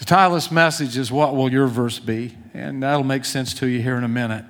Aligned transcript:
The 0.00 0.06
title 0.06 0.28
of 0.34 0.42
this 0.42 0.50
message 0.50 0.96
is 0.96 1.12
What 1.12 1.36
Will 1.36 1.52
Your 1.52 1.66
Verse 1.66 1.98
Be? 1.98 2.34
And 2.54 2.82
that'll 2.82 3.04
make 3.04 3.26
sense 3.26 3.52
to 3.52 3.66
you 3.66 3.82
here 3.82 3.96
in 3.98 4.02
a 4.04 4.08
minute. 4.08 4.46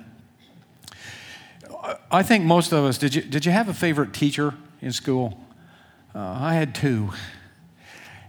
I 2.09 2.23
think 2.23 2.45
most 2.45 2.71
of 2.71 2.85
us, 2.85 2.97
did 2.97 3.13
you, 3.15 3.21
did 3.21 3.45
you 3.45 3.51
have 3.51 3.67
a 3.67 3.73
favorite 3.73 4.13
teacher 4.13 4.53
in 4.81 4.93
school? 4.93 5.37
Uh, 6.15 6.19
I 6.39 6.53
had 6.53 6.73
two. 6.73 7.09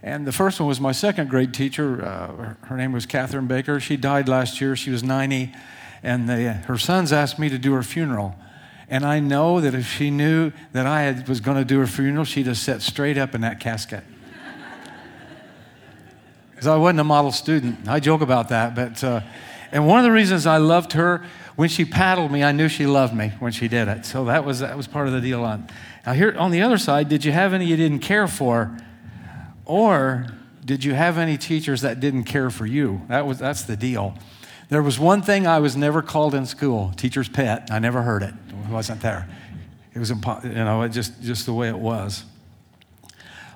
And 0.03 0.27
the 0.27 0.33
first 0.33 0.59
one 0.59 0.69
was 0.69 0.81
my 0.81 0.91
second 0.91 1.31
grade 1.31 1.55
teacher. 1.55 2.05
Uh, 2.05 2.67
her 2.67 2.77
name 2.77 2.91
was 2.91 3.07
Catherine 3.07 3.47
Baker. 3.47 3.79
She 3.79 3.97
died 3.97 4.29
last 4.29 4.61
year. 4.61 4.75
She 4.75 4.91
was 4.91 5.05
90. 5.05 5.55
And 6.03 6.29
they, 6.29 6.43
her 6.47 6.77
sons 6.77 7.13
asked 7.13 7.39
me 7.39 7.49
to 7.51 7.57
do 7.59 7.73
her 7.75 7.85
funeral. 7.85 8.35
And 8.89 9.05
I 9.05 9.21
know 9.21 9.61
that 9.61 9.77
if 9.77 9.87
she 9.87 10.11
knew 10.11 10.51
that 10.73 10.87
I 10.87 11.03
had, 11.03 11.29
was 11.29 11.39
going 11.39 11.57
to 11.57 11.65
do 11.65 11.79
her 11.79 11.87
funeral, 11.87 12.25
she'd 12.25 12.47
have 12.49 12.59
sat 12.59 12.83
straight 12.83 13.17
up 13.17 13.33
in 13.33 13.43
that 13.43 13.61
casket 13.61 14.03
because 16.63 16.75
I 16.75 16.77
wasn't 16.77 17.01
a 17.01 17.05
model 17.05 17.33
student. 17.33 17.89
I 17.89 17.99
joke 17.99 18.21
about 18.21 18.51
that, 18.51 18.77
but 18.77 19.03
uh, 19.03 19.21
and 19.73 19.85
one 19.85 19.99
of 19.99 20.05
the 20.05 20.13
reasons 20.13 20.47
I 20.47 20.59
loved 20.59 20.93
her 20.93 21.27
when 21.57 21.69
she 21.69 21.85
paddled 21.85 22.31
me, 22.31 22.45
I 22.45 22.53
knew 22.53 22.69
she 22.69 22.87
loved 22.87 23.13
me 23.13 23.33
when 23.41 23.51
she 23.51 23.67
did 23.67 23.89
it. 23.89 24.07
So 24.07 24.27
that 24.27 24.45
was 24.45 24.61
that 24.61 24.77
was 24.77 24.87
part 24.87 25.09
of 25.09 25.13
the 25.13 25.21
deal. 25.21 25.43
On 25.43 25.67
now 26.07 26.13
here 26.13 26.33
on 26.39 26.53
the 26.53 26.63
other 26.63 26.79
side, 26.79 27.09
did 27.09 27.25
you 27.25 27.33
have 27.33 27.53
any 27.53 27.67
you 27.67 27.75
didn't 27.75 27.99
care 27.99 28.29
for, 28.29 28.77
or 29.65 30.29
did 30.65 30.85
you 30.85 30.95
have 30.95 31.19
any 31.19 31.37
teachers 31.37 31.81
that 31.81 31.99
didn't 31.99 32.25
care 32.25 32.49
for 32.49 32.65
you? 32.65 33.01
That 33.09 33.27
was 33.27 33.41
that's 33.41 33.63
the 33.63 33.77
deal. 33.77 34.15
There 34.69 34.85
was 34.85 35.01
one 35.01 35.21
thing 35.21 35.49
I 35.49 35.59
was 35.59 35.77
never 35.77 36.01
called 36.01 36.33
in 36.33 36.47
school, 36.47 36.93
teacher's 36.97 37.29
pet. 37.29 37.71
I 37.73 37.81
never 37.81 38.03
heard 38.03 38.23
it. 38.23 38.35
It 38.51 38.71
wasn't 38.71 39.01
there. 39.01 39.29
It 39.95 39.99
was 39.99 40.13
impo- 40.13 40.45
you 40.45 40.51
know 40.55 40.87
just 40.87 41.21
just 41.25 41.45
the 41.45 41.53
way 41.55 41.69
it 41.71 41.79
was. 41.79 42.23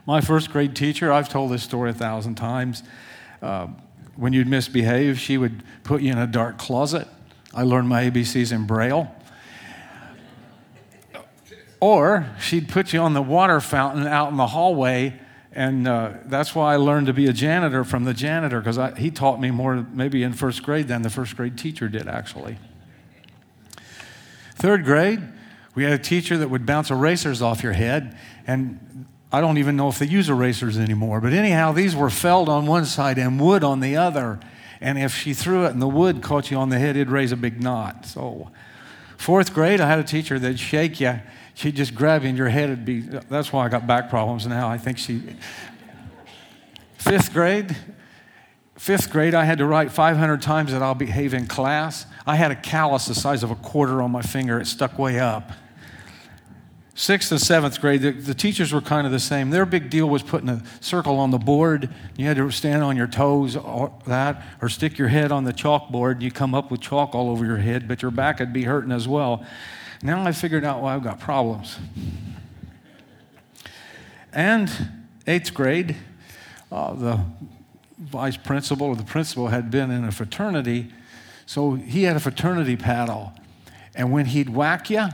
My 0.06 0.20
first 0.20 0.52
grade 0.52 0.76
teacher, 0.76 1.10
I've 1.10 1.28
told 1.28 1.50
this 1.50 1.64
story 1.64 1.90
a 1.90 1.92
thousand 1.92 2.36
times. 2.36 2.84
Uh, 3.42 3.66
when 4.14 4.32
you'd 4.32 4.46
misbehave, 4.46 5.18
she 5.18 5.36
would 5.36 5.64
put 5.82 6.00
you 6.00 6.12
in 6.12 6.18
a 6.18 6.28
dark 6.28 6.58
closet. 6.58 7.08
I 7.52 7.64
learned 7.64 7.88
my 7.88 8.04
ABCs 8.08 8.52
in 8.52 8.66
Braille. 8.66 9.12
Or 11.80 12.26
she'd 12.40 12.68
put 12.68 12.92
you 12.92 13.00
on 13.00 13.14
the 13.14 13.20
water 13.22 13.60
fountain 13.60 14.06
out 14.06 14.30
in 14.30 14.36
the 14.36 14.46
hallway, 14.46 15.18
and 15.52 15.88
uh, 15.88 16.12
that's 16.26 16.54
why 16.54 16.72
I 16.72 16.76
learned 16.76 17.08
to 17.08 17.12
be 17.12 17.26
a 17.26 17.32
janitor 17.32 17.82
from 17.82 18.04
the 18.04 18.14
janitor, 18.14 18.60
because 18.60 18.78
he 18.96 19.10
taught 19.10 19.40
me 19.40 19.50
more 19.50 19.86
maybe 19.92 20.22
in 20.22 20.32
first 20.34 20.62
grade 20.62 20.86
than 20.86 21.02
the 21.02 21.10
first 21.10 21.36
grade 21.36 21.58
teacher 21.58 21.88
did, 21.88 22.06
actually. 22.06 22.58
Third 24.54 24.84
grade, 24.84 25.20
we 25.74 25.82
had 25.82 25.92
a 25.92 25.98
teacher 25.98 26.38
that 26.38 26.48
would 26.48 26.64
bounce 26.64 26.90
erasers 26.90 27.42
off 27.42 27.62
your 27.62 27.72
head, 27.74 28.16
and 28.46 29.04
I 29.32 29.40
don't 29.40 29.58
even 29.58 29.76
know 29.76 29.88
if 29.88 29.98
they 29.98 30.06
use 30.06 30.28
erasers 30.28 30.78
anymore, 30.78 31.20
but 31.20 31.32
anyhow, 31.32 31.72
these 31.72 31.96
were 31.96 32.10
felled 32.10 32.48
on 32.48 32.66
one 32.66 32.84
side 32.84 33.18
and 33.18 33.40
wood 33.40 33.64
on 33.64 33.80
the 33.80 33.96
other. 33.96 34.38
And 34.80 34.98
if 34.98 35.14
she 35.14 35.34
threw 35.34 35.64
it 35.64 35.72
and 35.72 35.82
the 35.82 35.88
wood 35.88 36.22
caught 36.22 36.50
you 36.50 36.58
on 36.58 36.68
the 36.68 36.78
head, 36.78 36.90
it'd 36.96 37.10
raise 37.10 37.32
a 37.32 37.36
big 37.36 37.60
knot. 37.60 38.06
So, 38.06 38.50
fourth 39.16 39.52
grade, 39.54 39.80
I 39.80 39.88
had 39.88 39.98
a 39.98 40.04
teacher 40.04 40.38
that'd 40.38 40.60
shake 40.60 41.00
you. 41.00 41.18
She'd 41.54 41.74
just 41.74 41.94
grab 41.94 42.22
you 42.22 42.28
and 42.28 42.38
your 42.38 42.50
head 42.50 42.68
would 42.68 42.84
be. 42.84 43.00
That's 43.00 43.52
why 43.52 43.64
I 43.64 43.68
got 43.68 43.86
back 43.86 44.10
problems 44.10 44.46
now. 44.46 44.68
I 44.68 44.78
think 44.78 44.98
she. 44.98 45.22
Fifth 46.98 47.32
grade, 47.32 47.74
fifth 48.76 49.10
grade, 49.10 49.34
I 49.34 49.44
had 49.44 49.58
to 49.58 49.66
write 49.66 49.90
500 49.90 50.42
times 50.42 50.72
that 50.72 50.82
I'll 50.82 50.94
behave 50.94 51.34
in 51.34 51.46
class. 51.46 52.04
I 52.26 52.36
had 52.36 52.50
a 52.50 52.56
callus 52.56 53.06
the 53.06 53.14
size 53.14 53.42
of 53.42 53.50
a 53.50 53.54
quarter 53.56 54.02
on 54.02 54.10
my 54.10 54.22
finger, 54.22 54.60
it 54.60 54.66
stuck 54.66 54.98
way 54.98 55.18
up 55.18 55.50
sixth 56.96 57.30
and 57.30 57.40
seventh 57.40 57.78
grade, 57.80 58.00
the, 58.00 58.10
the, 58.10 58.34
teachers 58.34 58.72
were 58.72 58.80
kind 58.80 59.06
of 59.06 59.12
the 59.12 59.18
same. 59.20 59.50
Their 59.50 59.66
big 59.66 59.90
deal 59.90 60.08
was 60.08 60.22
putting 60.22 60.48
a 60.48 60.62
circle 60.80 61.16
on 61.16 61.30
the 61.30 61.38
board. 61.38 61.90
You 62.16 62.26
had 62.26 62.38
to 62.38 62.50
stand 62.50 62.82
on 62.82 62.96
your 62.96 63.06
toes 63.06 63.54
or 63.54 63.92
that, 64.06 64.42
or 64.62 64.70
stick 64.70 64.96
your 64.96 65.08
head 65.08 65.30
on 65.30 65.44
the 65.44 65.52
chalkboard, 65.52 66.12
and 66.12 66.22
you 66.22 66.30
come 66.30 66.54
up 66.54 66.70
with 66.70 66.80
chalk 66.80 67.14
all 67.14 67.28
over 67.30 67.44
your 67.44 67.58
head, 67.58 67.86
but 67.86 68.00
your 68.00 68.10
back 68.10 68.40
would 68.40 68.52
be 68.54 68.62
hurting 68.64 68.92
as 68.92 69.06
well. 69.06 69.44
Now 70.02 70.26
I 70.26 70.32
figured 70.32 70.64
out 70.64 70.80
why 70.82 70.94
I've 70.94 71.04
got 71.04 71.20
problems. 71.20 71.76
And 74.32 74.70
eighth 75.26 75.52
grade, 75.54 75.96
uh, 76.72 76.94
the 76.94 77.20
vice 77.98 78.36
principal 78.38 78.86
or 78.88 78.96
the 78.96 79.02
principal 79.04 79.48
had 79.48 79.70
been 79.70 79.90
in 79.90 80.04
a 80.04 80.12
fraternity, 80.12 80.88
so 81.44 81.74
he 81.74 82.04
had 82.04 82.16
a 82.16 82.20
fraternity 82.20 82.76
paddle. 82.76 83.32
And 83.94 84.12
when 84.12 84.26
he'd 84.26 84.48
whack 84.50 84.88
you, 84.90 85.06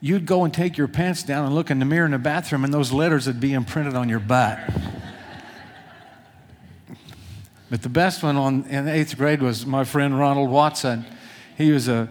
you'd 0.00 0.26
go 0.26 0.44
and 0.44 0.52
take 0.52 0.76
your 0.76 0.88
pants 0.88 1.22
down 1.22 1.46
and 1.46 1.54
look 1.54 1.70
in 1.70 1.78
the 1.78 1.84
mirror 1.84 2.04
in 2.06 2.12
the 2.12 2.18
bathroom, 2.18 2.64
and 2.64 2.72
those 2.72 2.92
letters 2.92 3.26
would 3.26 3.40
be 3.40 3.52
imprinted 3.52 3.94
on 3.94 4.08
your 4.08 4.18
butt. 4.20 4.58
but 7.70 7.82
the 7.82 7.88
best 7.88 8.22
one 8.22 8.36
on, 8.36 8.64
in 8.64 8.88
eighth 8.88 9.16
grade 9.16 9.40
was 9.42 9.64
my 9.64 9.84
friend 9.84 10.18
Ronald 10.18 10.50
Watson. 10.50 11.04
He 11.56 11.70
was 11.72 11.88
a, 11.88 12.08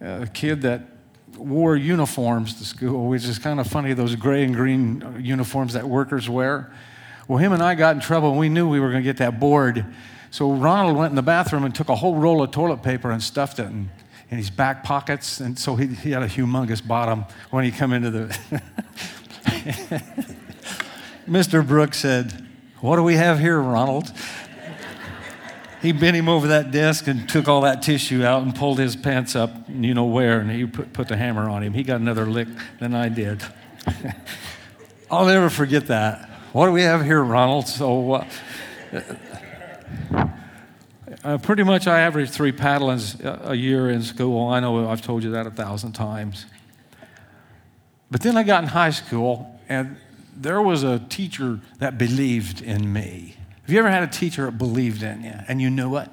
a 0.00 0.26
kid 0.32 0.62
that 0.62 0.82
wore 1.36 1.76
uniforms 1.76 2.54
to 2.54 2.64
school, 2.64 3.08
which 3.08 3.24
is 3.24 3.38
kind 3.38 3.60
of 3.60 3.66
funny, 3.66 3.92
those 3.92 4.16
gray 4.16 4.42
and 4.42 4.54
green 4.54 5.16
uniforms 5.20 5.74
that 5.74 5.88
workers 5.88 6.28
wear. 6.28 6.72
Well, 7.28 7.38
him 7.38 7.52
and 7.52 7.62
I 7.62 7.74
got 7.76 7.94
in 7.94 8.00
trouble, 8.00 8.30
and 8.30 8.38
we 8.38 8.48
knew 8.48 8.68
we 8.68 8.80
were 8.80 8.90
going 8.90 9.02
to 9.02 9.08
get 9.08 9.18
that 9.18 9.38
board. 9.38 9.84
So 10.30 10.52
Ronald 10.52 10.96
went 10.96 11.10
in 11.10 11.16
the 11.16 11.22
bathroom 11.22 11.64
and 11.64 11.74
took 11.74 11.88
a 11.88 11.94
whole 11.94 12.16
roll 12.16 12.42
of 12.42 12.50
toilet 12.50 12.82
paper 12.82 13.10
and 13.10 13.22
stuffed 13.22 13.58
it 13.60 13.66
and 13.66 13.88
in 14.30 14.36
his 14.38 14.50
back 14.50 14.84
pockets, 14.84 15.40
and 15.40 15.58
so 15.58 15.74
he, 15.76 15.86
he 15.86 16.10
had 16.10 16.22
a 16.22 16.26
humongous 16.28 16.86
bottom 16.86 17.24
when 17.50 17.64
he 17.64 17.70
come 17.70 17.92
into 17.94 18.10
the. 18.10 18.36
Mr. 21.28 21.66
Brooks 21.66 21.98
said, 21.98 22.46
"What 22.80 22.94
do 22.96 23.02
we 23.02 23.14
have 23.14 23.38
here, 23.38 23.58
Ronald?" 23.60 24.12
he 25.80 25.92
bent 25.92 26.16
him 26.16 26.28
over 26.28 26.48
that 26.48 26.72
desk 26.72 27.06
and 27.06 27.28
took 27.28 27.46
all 27.48 27.60
that 27.60 27.82
tissue 27.82 28.24
out 28.24 28.42
and 28.42 28.52
pulled 28.54 28.78
his 28.80 28.96
pants 28.96 29.36
up, 29.36 29.50
you 29.68 29.94
know 29.94 30.04
where, 30.06 30.40
and 30.40 30.50
he 30.50 30.66
put, 30.66 30.92
put 30.92 31.06
the 31.08 31.16
hammer 31.16 31.48
on 31.48 31.62
him. 31.62 31.72
He 31.72 31.84
got 31.84 32.00
another 32.00 32.26
lick 32.26 32.48
than 32.80 32.94
I 32.96 33.08
did. 33.08 33.42
I'll 35.10 35.26
never 35.26 35.48
forget 35.48 35.86
that. 35.86 36.28
What 36.52 36.66
do 36.66 36.72
we 36.72 36.82
have 36.82 37.04
here, 37.04 37.22
Ronald? 37.22 37.68
So, 37.68 38.12
uh, 38.14 38.26
uh, 41.24 41.38
pretty 41.38 41.62
much, 41.62 41.86
I 41.86 42.00
average 42.00 42.30
three 42.30 42.52
paddlings 42.52 43.24
uh, 43.24 43.38
a 43.50 43.54
year 43.54 43.88
in 43.88 44.02
school. 44.02 44.48
I 44.48 44.60
know 44.60 44.88
I've 44.88 45.00
told 45.02 45.22
you 45.24 45.30
that 45.32 45.46
a 45.46 45.50
thousand 45.50 45.92
times. 45.92 46.44
But 48.10 48.20
then 48.22 48.36
I 48.36 48.42
got 48.42 48.62
in 48.62 48.68
high 48.68 48.90
school, 48.90 49.58
and 49.68 49.96
there 50.36 50.60
was 50.60 50.82
a 50.82 50.98
teacher 50.98 51.60
that 51.78 51.98
believed 51.98 52.60
in 52.60 52.92
me. 52.92 53.36
Have 53.62 53.70
you 53.70 53.78
ever 53.78 53.90
had 53.90 54.02
a 54.02 54.06
teacher 54.08 54.46
that 54.46 54.56
believed 54.58 55.02
in 55.02 55.22
you 55.24 55.34
and 55.46 55.60
you 55.60 55.68
knew 55.70 55.96
it? 55.96 56.08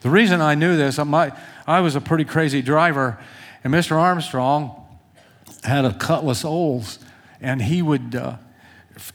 The 0.00 0.10
reason 0.10 0.40
I 0.40 0.54
knew 0.54 0.76
this, 0.76 0.98
I, 0.98 1.32
I 1.66 1.80
was 1.80 1.94
a 1.94 2.00
pretty 2.00 2.24
crazy 2.24 2.62
driver, 2.62 3.18
and 3.62 3.72
Mr. 3.72 3.96
Armstrong 3.96 4.74
had 5.62 5.84
a 5.84 5.92
Cutlass 5.92 6.44
Olds, 6.44 6.98
and 7.40 7.62
he 7.62 7.82
would. 7.82 8.14
Uh, 8.14 8.36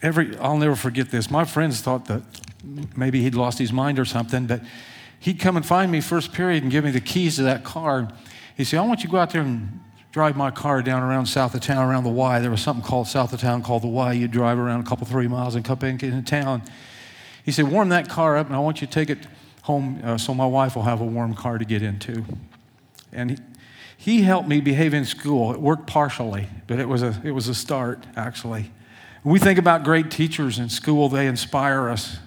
every 0.02 0.38
I'll 0.38 0.58
never 0.58 0.76
forget 0.76 1.09
this. 1.09 1.32
My 1.32 1.44
friends 1.46 1.82
thought 1.82 2.06
that 2.06 2.22
maybe 2.96 3.22
he'd 3.24 3.34
lost 3.36 3.58
his 3.59 3.74
mind 3.74 3.97
or 3.97 4.06
something, 4.06 4.46
but 4.46 4.62
he'd 5.25 5.40
come 5.40 5.58
and 5.58 5.66
find 5.66 5.91
me 5.91 6.00
first 6.00 6.31
period 6.34 6.62
and 6.62 6.72
give 6.72 6.84
me 6.84 6.91
the 6.91 7.02
keys 7.02 7.38
to 7.38 7.41
that 7.41 7.63
car. 7.63 8.08
He'd 8.56 8.66
say, 8.66 8.78
I 8.78 8.86
want 8.86 9.00
you 9.00 9.08
to 9.08 9.12
go 9.12 9.18
out 9.18 9.31
there 9.31 9.41
and 9.41 9.80
drive 10.12 10.38
my 10.38 10.52
car 10.52 10.84
down 10.84 11.02
around 11.02 11.25
south 11.25 11.56
of 11.56 11.62
town, 11.62 11.84
around 11.90 12.03
the 12.03 12.12
Y. 12.12 12.40
There 12.41 12.52
was 12.52 12.62
something 12.62 12.86
called 12.88 13.08
south 13.08 13.34
of 13.34 13.41
town 13.41 13.64
called 13.64 13.81
the 13.81 13.88
Y. 13.88 14.14
You'd 14.14 14.30
drive 14.30 14.59
around 14.59 14.81
a 14.81 14.84
couple, 14.84 15.08
three 15.08 15.28
miles 15.28 15.56
and 15.56 15.66
come 15.66 15.80
back 15.80 16.03
into 16.03 16.22
town. 16.22 16.62
He 17.44 17.52
said, 17.52 17.68
Warm 17.72 17.90
that 17.90 18.08
car 18.08 18.38
up, 18.38 18.46
and 18.47 18.56
I 18.56 18.59
want 18.59 18.81
you 18.81 18.88
to 18.88 18.94
take 18.94 19.09
it 19.09 19.18
home 19.64 20.00
uh, 20.03 20.16
so 20.19 20.31
my 20.35 20.46
wife 20.46 20.75
will 20.75 20.84
have 20.84 21.02
a 21.02 21.06
warm 21.06 21.34
car 21.34 21.58
to 21.58 21.66
get 21.66 21.81
into. 21.81 22.24
And 23.12 23.31
he, 23.31 23.38
he 23.97 24.22
helped 24.22 24.47
me 24.47 24.62
behave 24.62 24.94
in 24.94 25.06
school. 25.06 25.52
It 25.52 25.59
worked 25.59 25.88
partially, 25.88 26.47
but 26.68 26.78
it 26.80 26.88
was 26.88 27.02
a, 27.02 27.19
it 27.25 27.31
was 27.31 27.47
a 27.47 27.56
start, 27.56 28.06
actually. 28.16 28.72
When 29.24 29.34
we 29.34 29.40
think 29.40 29.58
about 29.58 29.84
great 29.84 30.12
teachers 30.12 30.59
in 30.59 30.69
school, 30.69 31.09
they 31.09 31.25
inspire 31.25 31.90
us. 31.90 32.18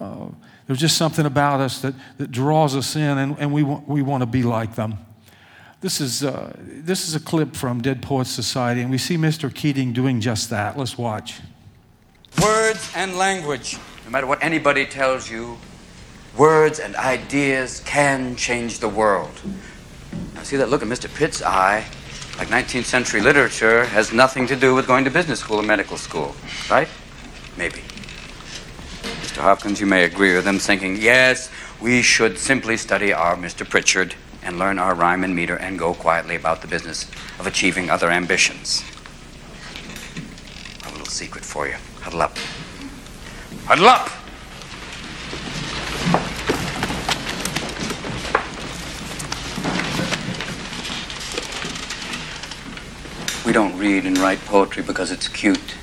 Uh, 0.00 0.26
there's 0.66 0.80
just 0.80 0.96
something 0.96 1.26
about 1.26 1.60
us 1.60 1.80
that, 1.82 1.94
that 2.18 2.30
draws 2.30 2.74
us 2.74 2.96
in, 2.96 3.18
and, 3.18 3.36
and 3.38 3.52
we, 3.52 3.62
want, 3.62 3.88
we 3.88 4.02
want 4.02 4.22
to 4.22 4.26
be 4.26 4.42
like 4.42 4.74
them. 4.74 4.96
This 5.80 6.00
is, 6.00 6.24
uh, 6.24 6.54
this 6.58 7.06
is 7.06 7.14
a 7.14 7.20
clip 7.20 7.54
from 7.54 7.80
Dead 7.80 8.02
Poets 8.02 8.30
Society, 8.30 8.80
and 8.80 8.90
we 8.90 8.98
see 8.98 9.16
Mr. 9.16 9.52
Keating 9.54 9.92
doing 9.92 10.20
just 10.20 10.50
that. 10.50 10.76
Let's 10.76 10.98
watch. 10.98 11.40
Words 12.42 12.90
and 12.96 13.16
language. 13.16 13.78
No 14.04 14.10
matter 14.10 14.26
what 14.26 14.42
anybody 14.42 14.86
tells 14.86 15.30
you, 15.30 15.56
words 16.36 16.80
and 16.80 16.96
ideas 16.96 17.80
can 17.86 18.34
change 18.34 18.80
the 18.80 18.88
world. 18.88 19.30
Now, 20.34 20.42
see 20.42 20.56
that 20.56 20.68
look 20.68 20.82
in 20.82 20.88
Mr. 20.88 21.12
Pitt's 21.14 21.42
eye? 21.42 21.84
Like 22.38 22.48
19th 22.48 22.84
century 22.84 23.20
literature 23.22 23.84
has 23.86 24.12
nothing 24.12 24.46
to 24.48 24.56
do 24.56 24.74
with 24.74 24.86
going 24.86 25.04
to 25.04 25.10
business 25.10 25.40
school 25.40 25.58
or 25.58 25.62
medical 25.62 25.96
school, 25.96 26.34
right? 26.68 26.88
Maybe. 27.56 27.80
Mr. 29.36 29.42
Hopkins, 29.42 29.78
you 29.82 29.86
may 29.86 30.02
agree 30.04 30.34
with 30.34 30.46
them, 30.46 30.58
thinking, 30.58 30.96
yes, 30.96 31.50
we 31.78 32.00
should 32.00 32.38
simply 32.38 32.74
study 32.74 33.12
our 33.12 33.36
Mr. 33.36 33.68
Pritchard 33.68 34.14
and 34.42 34.58
learn 34.58 34.78
our 34.78 34.94
rhyme 34.94 35.22
and 35.24 35.36
meter 35.36 35.56
and 35.56 35.78
go 35.78 35.92
quietly 35.92 36.34
about 36.36 36.62
the 36.62 36.66
business 36.66 37.04
of 37.38 37.46
achieving 37.46 37.90
other 37.90 38.10
ambitions. 38.10 38.82
a 40.86 40.90
little 40.90 41.04
secret 41.04 41.44
for 41.44 41.68
you. 41.68 41.74
Huddle 42.00 42.22
up. 42.22 42.38
Huddle 43.66 43.88
up! 43.90 44.10
We 53.44 53.52
don't 53.52 53.76
read 53.76 54.06
and 54.06 54.16
write 54.16 54.42
poetry 54.46 54.82
because 54.82 55.10
it's 55.10 55.28
cute 55.28 55.75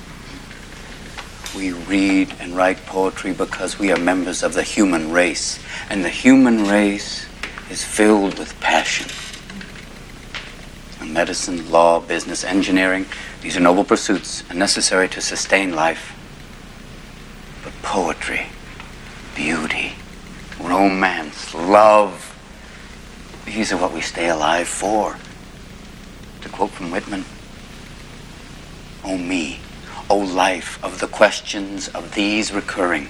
we 1.64 1.72
read 1.72 2.34
and 2.40 2.54
write 2.54 2.76
poetry 2.84 3.32
because 3.32 3.78
we 3.78 3.90
are 3.90 3.98
members 3.98 4.42
of 4.42 4.52
the 4.52 4.62
human 4.62 5.10
race. 5.10 5.58
And 5.88 6.04
the 6.04 6.10
human 6.10 6.64
race 6.66 7.24
is 7.70 7.82
filled 7.82 8.38
with 8.38 8.58
passion. 8.60 9.08
And 11.00 11.14
medicine, 11.14 11.70
law, 11.70 12.00
business, 12.00 12.44
engineering, 12.44 13.06
these 13.40 13.56
are 13.56 13.60
noble 13.60 13.84
pursuits 13.84 14.44
and 14.50 14.58
necessary 14.58 15.08
to 15.08 15.22
sustain 15.22 15.74
life. 15.74 16.12
But 17.64 17.72
poetry, 17.82 18.46
beauty, 19.34 19.92
romance, 20.60 21.54
love, 21.54 22.30
these 23.46 23.72
are 23.72 23.78
what 23.78 23.94
we 23.94 24.02
stay 24.02 24.28
alive 24.28 24.68
for. 24.68 25.16
To 26.42 26.48
quote 26.50 26.70
from 26.72 26.90
Whitman, 26.90 27.24
Oh 29.02 29.16
me 29.16 29.60
O 30.10 30.18
life, 30.18 30.78
of 30.84 31.00
the 31.00 31.06
questions 31.06 31.88
of 31.88 32.14
these 32.14 32.52
recurring, 32.52 33.08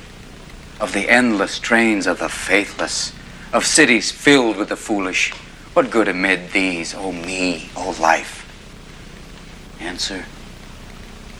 of 0.80 0.92
the 0.92 1.08
endless 1.08 1.58
trains 1.58 2.06
of 2.06 2.20
the 2.20 2.28
faithless, 2.28 3.12
of 3.52 3.66
cities 3.66 4.12
filled 4.12 4.56
with 4.56 4.68
the 4.68 4.76
foolish, 4.76 5.32
what 5.72 5.90
good 5.90 6.06
amid 6.06 6.52
these, 6.52 6.94
O 6.94 7.10
me, 7.10 7.68
O 7.76 7.96
life? 8.00 8.42
Answer 9.80 10.24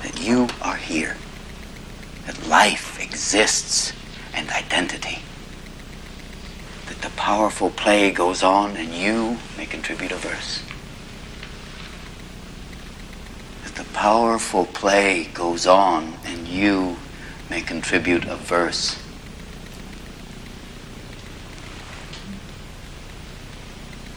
that 0.02 0.20
you 0.20 0.48
are 0.60 0.76
here, 0.76 1.16
that 2.26 2.48
life 2.48 3.00
exists 3.00 3.92
and 4.34 4.50
identity, 4.50 5.20
that 6.86 7.00
the 7.00 7.10
powerful 7.10 7.70
play 7.70 8.10
goes 8.10 8.42
on 8.42 8.76
and 8.76 8.92
you 8.92 9.38
may 9.56 9.66
contribute 9.66 10.10
a 10.10 10.16
verse 10.16 10.62
the 13.76 13.84
powerful 13.86 14.66
play 14.66 15.24
goes 15.34 15.66
on, 15.66 16.14
and 16.24 16.46
you 16.46 16.96
may 17.50 17.60
contribute 17.60 18.24
a 18.24 18.36
verse. 18.36 18.94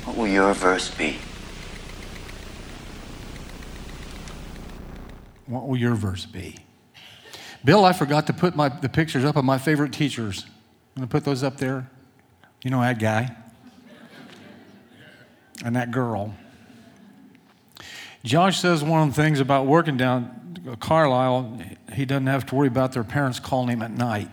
What 0.06 0.15
will 0.15 0.27
your 0.27 0.54
verse 0.54 0.94
be? 0.95 1.18
What 5.48 5.68
will 5.68 5.77
your 5.77 5.95
verse 5.95 6.25
be? 6.25 6.56
Bill, 7.65 7.83
I 7.83 7.94
forgot 7.94 8.27
to 8.27 8.33
put 8.33 8.56
my, 8.56 8.69
the 8.69 8.89
pictures 8.89 9.25
up 9.25 9.36
of 9.36 9.44
my 9.44 9.57
favorite 9.57 9.92
teachers. 9.92 10.44
I'm 10.95 11.01
going 11.01 11.07
to 11.07 11.12
put 11.12 11.25
those 11.25 11.42
up 11.44 11.57
there. 11.57 11.89
You 12.63 12.69
know 12.69 12.81
that 12.81 13.00
guy 13.00 13.36
and 15.63 15.75
that 15.75 15.92
girl. 15.92 16.33
Josh 18.24 18.60
says 18.60 18.84
one 18.84 19.08
of 19.08 19.16
the 19.16 19.22
things 19.22 19.40
about 19.40 19.66
working 19.68 19.96
down 19.98 20.78
Carlisle, 20.80 21.60
he 21.94 22.06
doesn't 22.06 22.28
have 22.28 22.46
to 22.48 22.56
worry 22.56 22.68
about 22.68 22.92
their 22.92 23.04
parents 23.04 23.40
calling 23.40 23.69
him 23.69 23.81
at 23.81 23.92
night. 23.92 24.30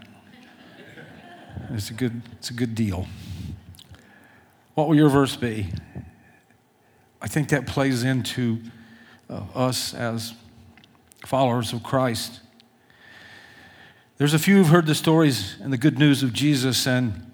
It's 1.70 1.90
a 1.90 1.94
good, 1.94 2.22
it's 2.32 2.50
a 2.50 2.54
good 2.54 2.74
deal. 2.74 3.06
What 4.74 4.88
will 4.88 4.96
your 4.96 5.08
verse 5.08 5.36
be? 5.36 5.68
I 7.22 7.28
think 7.28 7.50
that 7.50 7.66
plays 7.66 8.02
into 8.04 8.60
uh, 9.30 9.42
us 9.54 9.94
as 9.94 10.34
followers 11.24 11.72
of 11.72 11.82
Christ. 11.82 12.40
There's 14.18 14.34
a 14.34 14.38
few 14.38 14.56
who've 14.56 14.68
heard 14.68 14.86
the 14.86 14.94
stories 14.94 15.56
and 15.60 15.72
the 15.72 15.78
good 15.78 15.98
news 15.98 16.22
of 16.22 16.32
Jesus 16.32 16.86
and 16.86 17.30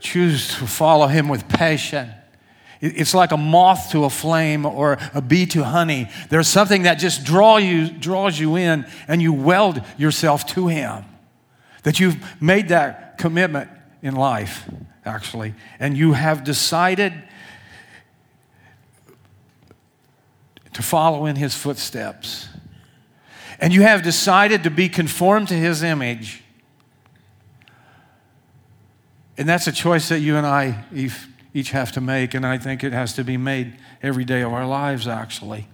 choose 0.00 0.48
to 0.58 0.66
follow 0.66 1.06
him 1.06 1.28
with 1.28 1.48
passion 1.48 2.12
it's 2.80 3.14
like 3.14 3.32
a 3.32 3.36
moth 3.36 3.90
to 3.92 4.04
a 4.04 4.10
flame 4.10 4.64
or 4.64 4.98
a 5.12 5.20
bee 5.20 5.46
to 5.46 5.64
honey. 5.64 6.08
There's 6.28 6.46
something 6.46 6.82
that 6.82 6.94
just 6.94 7.24
draw 7.24 7.56
you, 7.56 7.90
draws 7.90 8.38
you 8.38 8.56
in 8.56 8.86
and 9.08 9.20
you 9.20 9.32
weld 9.32 9.82
yourself 9.96 10.46
to 10.54 10.68
Him. 10.68 11.04
That 11.82 11.98
you've 11.98 12.16
made 12.40 12.68
that 12.68 13.18
commitment 13.18 13.70
in 14.02 14.14
life, 14.14 14.64
actually, 15.04 15.54
and 15.80 15.96
you 15.96 16.12
have 16.12 16.44
decided 16.44 17.12
to 20.72 20.82
follow 20.82 21.26
in 21.26 21.34
His 21.34 21.54
footsteps. 21.54 22.48
And 23.60 23.72
you 23.72 23.82
have 23.82 24.02
decided 24.04 24.62
to 24.64 24.70
be 24.70 24.88
conformed 24.88 25.48
to 25.48 25.54
His 25.54 25.82
image. 25.82 26.44
And 29.36 29.48
that's 29.48 29.66
a 29.66 29.72
choice 29.72 30.08
that 30.10 30.20
you 30.20 30.36
and 30.36 30.46
I, 30.46 30.84
Eve, 30.92 31.26
each 31.54 31.70
have 31.70 31.92
to 31.92 32.00
make, 32.00 32.34
and 32.34 32.46
I 32.46 32.58
think 32.58 32.84
it 32.84 32.92
has 32.92 33.14
to 33.14 33.24
be 33.24 33.36
made 33.36 33.76
every 34.02 34.24
day 34.24 34.42
of 34.42 34.52
our 34.52 34.66
lives, 34.66 35.08
actually. 35.08 35.66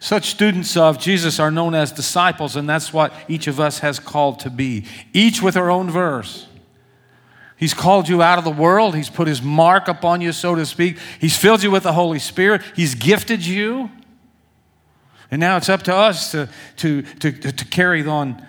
Such 0.00 0.26
students 0.28 0.76
of 0.76 0.98
Jesus 0.98 1.38
are 1.40 1.50
known 1.50 1.74
as 1.74 1.92
disciples, 1.92 2.56
and 2.56 2.68
that's 2.68 2.92
what 2.92 3.12
each 3.28 3.46
of 3.46 3.58
us 3.60 3.78
has 3.80 3.98
called 3.98 4.40
to 4.40 4.50
be, 4.50 4.84
each 5.12 5.40
with 5.42 5.56
our 5.56 5.70
own 5.70 5.90
verse. 5.90 6.46
He's 7.56 7.72
called 7.72 8.08
you 8.08 8.20
out 8.22 8.36
of 8.36 8.44
the 8.44 8.50
world. 8.50 8.94
He's 8.94 9.08
put 9.08 9.26
his 9.28 9.40
mark 9.40 9.88
upon 9.88 10.20
you, 10.20 10.32
so 10.32 10.54
to 10.54 10.66
speak. 10.66 10.98
He's 11.18 11.36
filled 11.38 11.62
you 11.62 11.70
with 11.70 11.84
the 11.84 11.94
Holy 11.94 12.18
Spirit. 12.18 12.60
He's 12.74 12.94
gifted 12.94 13.46
you. 13.46 13.90
And 15.30 15.40
now 15.40 15.56
it's 15.56 15.70
up 15.70 15.82
to 15.84 15.94
us 15.94 16.32
to, 16.32 16.48
to, 16.76 17.00
to, 17.00 17.32
to 17.32 17.64
carry 17.64 18.06
on, 18.06 18.46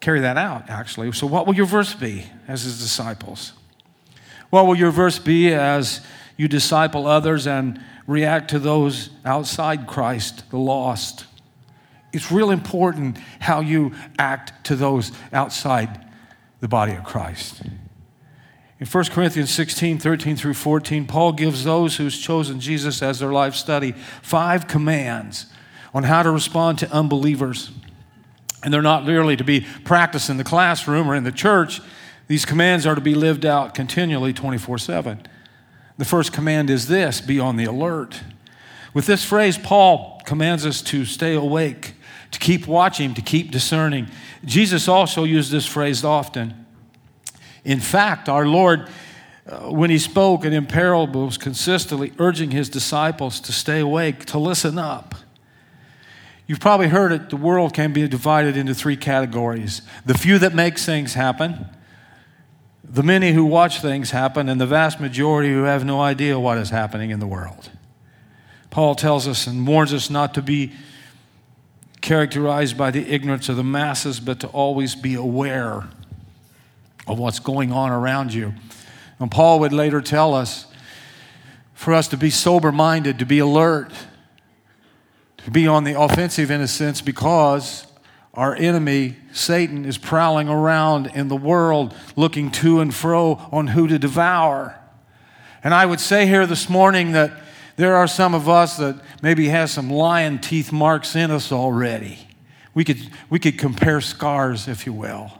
carry 0.00 0.20
that 0.20 0.36
out, 0.36 0.68
actually. 0.68 1.12
So 1.12 1.28
what 1.28 1.46
will 1.46 1.54
your 1.54 1.66
verse 1.66 1.94
be 1.94 2.24
as 2.48 2.64
his 2.64 2.82
disciples? 2.82 3.52
What 4.50 4.66
will 4.66 4.76
your 4.76 4.90
verse 4.90 5.18
be 5.18 5.52
as 5.52 6.00
you 6.36 6.48
disciple 6.48 7.06
others 7.06 7.46
and 7.46 7.80
react 8.06 8.50
to 8.50 8.58
those 8.58 9.10
outside 9.24 9.86
Christ, 9.86 10.48
the 10.50 10.58
lost? 10.58 11.26
It's 12.12 12.32
real 12.32 12.50
important 12.50 13.18
how 13.40 13.60
you 13.60 13.92
act 14.18 14.64
to 14.66 14.76
those 14.76 15.12
outside 15.32 16.04
the 16.60 16.68
body 16.68 16.94
of 16.94 17.04
Christ. 17.04 17.62
In 18.80 18.86
1 18.86 19.04
Corinthians 19.06 19.50
16, 19.50 19.98
13 19.98 20.36
through 20.36 20.54
14, 20.54 21.06
Paul 21.06 21.32
gives 21.32 21.64
those 21.64 21.96
who's 21.96 22.18
chosen 22.18 22.60
Jesus 22.60 23.02
as 23.02 23.18
their 23.18 23.32
life 23.32 23.54
study 23.54 23.92
five 24.22 24.66
commands 24.68 25.46
on 25.92 26.04
how 26.04 26.22
to 26.22 26.30
respond 26.30 26.78
to 26.78 26.90
unbelievers. 26.90 27.70
And 28.62 28.72
they're 28.72 28.80
not 28.82 29.04
merely 29.04 29.36
to 29.36 29.44
be 29.44 29.66
practiced 29.84 30.30
in 30.30 30.36
the 30.36 30.44
classroom 30.44 31.10
or 31.10 31.14
in 31.14 31.24
the 31.24 31.32
church, 31.32 31.80
these 32.28 32.44
commands 32.44 32.86
are 32.86 32.94
to 32.94 33.00
be 33.00 33.14
lived 33.14 33.44
out 33.44 33.74
continually 33.74 34.32
24 34.32 34.78
7. 34.78 35.26
The 35.96 36.04
first 36.04 36.32
command 36.32 36.70
is 36.70 36.86
this 36.86 37.20
be 37.20 37.40
on 37.40 37.56
the 37.56 37.64
alert. 37.64 38.20
With 38.94 39.06
this 39.06 39.24
phrase, 39.24 39.58
Paul 39.58 40.22
commands 40.24 40.64
us 40.64 40.80
to 40.82 41.04
stay 41.04 41.34
awake, 41.34 41.94
to 42.30 42.38
keep 42.38 42.66
watching, 42.66 43.14
to 43.14 43.22
keep 43.22 43.50
discerning. 43.50 44.08
Jesus 44.44 44.88
also 44.88 45.24
used 45.24 45.50
this 45.50 45.66
phrase 45.66 46.04
often. 46.04 46.66
In 47.64 47.80
fact, 47.80 48.28
our 48.28 48.46
Lord, 48.46 48.88
uh, 49.48 49.72
when 49.72 49.90
he 49.90 49.98
spoke 49.98 50.44
and 50.44 50.54
in 50.54 50.66
parables, 50.66 51.38
consistently 51.38 52.12
urging 52.18 52.50
his 52.50 52.68
disciples 52.68 53.40
to 53.40 53.52
stay 53.52 53.80
awake, 53.80 54.24
to 54.26 54.38
listen 54.38 54.78
up. 54.78 55.14
You've 56.46 56.60
probably 56.60 56.88
heard 56.88 57.12
it, 57.12 57.30
the 57.30 57.36
world 57.36 57.74
can 57.74 57.92
be 57.92 58.06
divided 58.08 58.56
into 58.56 58.74
three 58.74 58.96
categories 58.96 59.82
the 60.04 60.16
few 60.16 60.38
that 60.38 60.54
makes 60.54 60.84
things 60.84 61.14
happen, 61.14 61.66
the 62.88 63.02
many 63.02 63.32
who 63.32 63.44
watch 63.44 63.80
things 63.80 64.10
happen, 64.10 64.48
and 64.48 64.60
the 64.60 64.66
vast 64.66 65.00
majority 65.00 65.50
who 65.50 65.64
have 65.64 65.84
no 65.84 66.00
idea 66.00 66.38
what 66.40 66.58
is 66.58 66.70
happening 66.70 67.10
in 67.10 67.20
the 67.20 67.26
world. 67.26 67.70
Paul 68.70 68.94
tells 68.94 69.28
us 69.28 69.46
and 69.46 69.66
warns 69.66 69.92
us 69.92 70.08
not 70.08 70.34
to 70.34 70.42
be 70.42 70.72
characterized 72.00 72.78
by 72.78 72.90
the 72.90 73.06
ignorance 73.12 73.48
of 73.48 73.56
the 73.56 73.64
masses, 73.64 74.20
but 74.20 74.40
to 74.40 74.46
always 74.48 74.94
be 74.94 75.14
aware 75.14 75.86
of 77.06 77.18
what's 77.18 77.38
going 77.38 77.72
on 77.72 77.90
around 77.90 78.32
you. 78.32 78.54
And 79.18 79.30
Paul 79.30 79.60
would 79.60 79.72
later 79.72 80.00
tell 80.00 80.32
us 80.34 80.66
for 81.74 81.92
us 81.92 82.08
to 82.08 82.16
be 82.16 82.30
sober 82.30 82.72
minded, 82.72 83.18
to 83.18 83.26
be 83.26 83.38
alert, 83.38 83.92
to 85.38 85.50
be 85.50 85.66
on 85.66 85.84
the 85.84 85.98
offensive 86.00 86.50
in 86.50 86.60
a 86.60 86.68
sense, 86.68 87.00
because 87.00 87.87
our 88.38 88.54
enemy, 88.54 89.16
Satan, 89.32 89.84
is 89.84 89.98
prowling 89.98 90.48
around 90.48 91.10
in 91.12 91.26
the 91.26 91.34
world 91.36 91.92
looking 92.14 92.52
to 92.52 92.78
and 92.78 92.94
fro 92.94 93.34
on 93.50 93.66
who 93.66 93.88
to 93.88 93.98
devour. 93.98 94.78
And 95.64 95.74
I 95.74 95.84
would 95.84 95.98
say 95.98 96.24
here 96.28 96.46
this 96.46 96.68
morning 96.68 97.10
that 97.12 97.32
there 97.74 97.96
are 97.96 98.06
some 98.06 98.34
of 98.34 98.48
us 98.48 98.76
that 98.76 99.00
maybe 99.22 99.48
has 99.48 99.72
some 99.72 99.90
lion 99.90 100.38
teeth 100.38 100.70
marks 100.70 101.16
in 101.16 101.32
us 101.32 101.50
already. 101.50 102.16
We 102.74 102.84
could, 102.84 102.98
we 103.28 103.40
could 103.40 103.58
compare 103.58 104.00
scars, 104.00 104.68
if 104.68 104.86
you 104.86 104.92
will. 104.92 105.32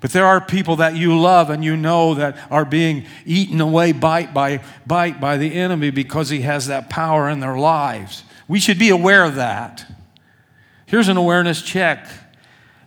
But 0.00 0.12
there 0.12 0.24
are 0.24 0.40
people 0.40 0.76
that 0.76 0.96
you 0.96 1.20
love 1.20 1.50
and 1.50 1.62
you 1.62 1.76
know 1.76 2.14
that 2.14 2.38
are 2.50 2.64
being 2.64 3.04
eaten 3.26 3.60
away 3.60 3.92
bite 3.92 4.32
by 4.32 4.62
bite 4.86 5.20
by 5.20 5.36
the 5.36 5.52
enemy 5.54 5.90
because 5.90 6.30
he 6.30 6.40
has 6.40 6.66
that 6.68 6.88
power 6.88 7.28
in 7.28 7.40
their 7.40 7.58
lives. 7.58 8.24
We 8.48 8.58
should 8.58 8.78
be 8.78 8.88
aware 8.88 9.22
of 9.22 9.34
that. 9.34 9.84
Here's 10.86 11.08
an 11.08 11.16
awareness 11.18 11.60
check. 11.60 12.06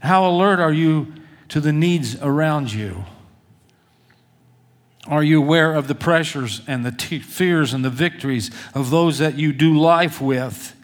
How 0.06 0.30
alert 0.30 0.60
are 0.60 0.72
you 0.72 1.08
to 1.50 1.60
the 1.60 1.74
needs 1.74 2.16
around 2.22 2.72
you? 2.72 3.06
Are 5.08 5.24
you 5.24 5.42
aware 5.42 5.74
of 5.74 5.88
the 5.88 5.96
pressures 5.96 6.62
and 6.68 6.86
the 6.86 6.92
fears 7.20 7.74
and 7.74 7.84
the 7.84 7.90
victories 7.90 8.52
of 8.76 8.92
those 8.92 9.18
that 9.18 9.36
you 9.36 9.52
do 9.52 9.76
life 9.78 10.22
with? 10.22 10.75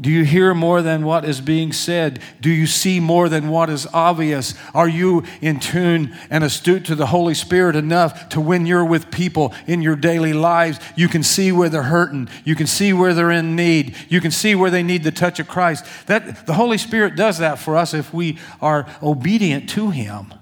Do 0.00 0.10
you 0.10 0.24
hear 0.24 0.54
more 0.54 0.82
than 0.82 1.04
what 1.06 1.24
is 1.24 1.40
being 1.40 1.72
said? 1.72 2.18
Do 2.40 2.50
you 2.50 2.66
see 2.66 2.98
more 2.98 3.28
than 3.28 3.48
what 3.48 3.70
is 3.70 3.86
obvious? 3.94 4.54
Are 4.74 4.88
you 4.88 5.22
in 5.40 5.60
tune 5.60 6.16
and 6.30 6.42
astute 6.42 6.84
to 6.86 6.96
the 6.96 7.06
Holy 7.06 7.34
Spirit 7.34 7.76
enough 7.76 8.28
to 8.30 8.40
when 8.40 8.66
you're 8.66 8.84
with 8.84 9.12
people 9.12 9.54
in 9.68 9.82
your 9.82 9.94
daily 9.94 10.32
lives, 10.32 10.80
you 10.96 11.06
can 11.06 11.22
see 11.22 11.52
where 11.52 11.68
they're 11.68 11.82
hurting, 11.84 12.28
you 12.44 12.56
can 12.56 12.66
see 12.66 12.92
where 12.92 13.14
they're 13.14 13.30
in 13.30 13.54
need, 13.54 13.94
you 14.08 14.20
can 14.20 14.32
see 14.32 14.56
where 14.56 14.70
they 14.70 14.82
need 14.82 15.04
the 15.04 15.12
touch 15.12 15.38
of 15.38 15.46
Christ. 15.46 15.84
That 16.06 16.44
the 16.44 16.54
Holy 16.54 16.78
Spirit 16.78 17.14
does 17.14 17.38
that 17.38 17.60
for 17.60 17.76
us 17.76 17.94
if 17.94 18.12
we 18.12 18.38
are 18.60 18.86
obedient 19.00 19.68
to 19.70 19.90
him. 19.90 20.34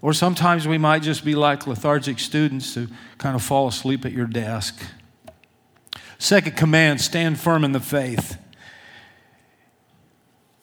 Or 0.00 0.14
sometimes 0.14 0.66
we 0.66 0.78
might 0.78 1.02
just 1.02 1.22
be 1.22 1.34
like 1.34 1.66
lethargic 1.66 2.18
students 2.18 2.74
who 2.74 2.86
kind 3.18 3.34
of 3.36 3.42
fall 3.42 3.68
asleep 3.68 4.06
at 4.06 4.12
your 4.12 4.26
desk 4.26 4.80
Second 6.18 6.56
command 6.56 7.00
stand 7.00 7.38
firm 7.38 7.62
in 7.64 7.70
the 7.72 7.80
faith. 7.80 8.38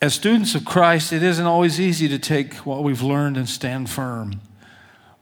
As 0.01 0.13
students 0.13 0.53
of 0.53 0.65
Christ, 0.65 1.13
it 1.13 1.24
isn't 1.24 1.45
always 1.45 1.79
easy 1.79 2.09
to 2.09 2.19
take 2.19 2.55
what 2.65 2.83
we've 2.83 3.01
learned 3.01 3.38
and 3.38 3.47
stand 3.50 3.89
firm. 3.89 4.41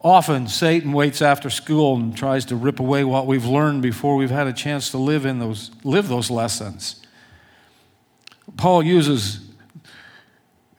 Often, 0.02 0.48
Satan 0.50 0.92
waits 0.92 1.22
after 1.22 1.50
school 1.50 1.96
and 1.96 2.18
tries 2.18 2.46
to 2.46 2.56
rip 2.56 2.80
away 2.80 3.04
what 3.04 3.28
we've 3.28 3.46
learned 3.46 3.84
before 3.84 4.16
we've 4.16 4.32
had 4.32 4.48
a 4.48 4.54
chance 4.54 4.90
to 4.90 4.98
live, 4.98 5.26
in 5.26 5.40
those, 5.40 5.72
live 5.84 6.10
those 6.10 6.30
lessons. 6.30 7.00
Paul 8.58 8.84
uses 8.84 9.40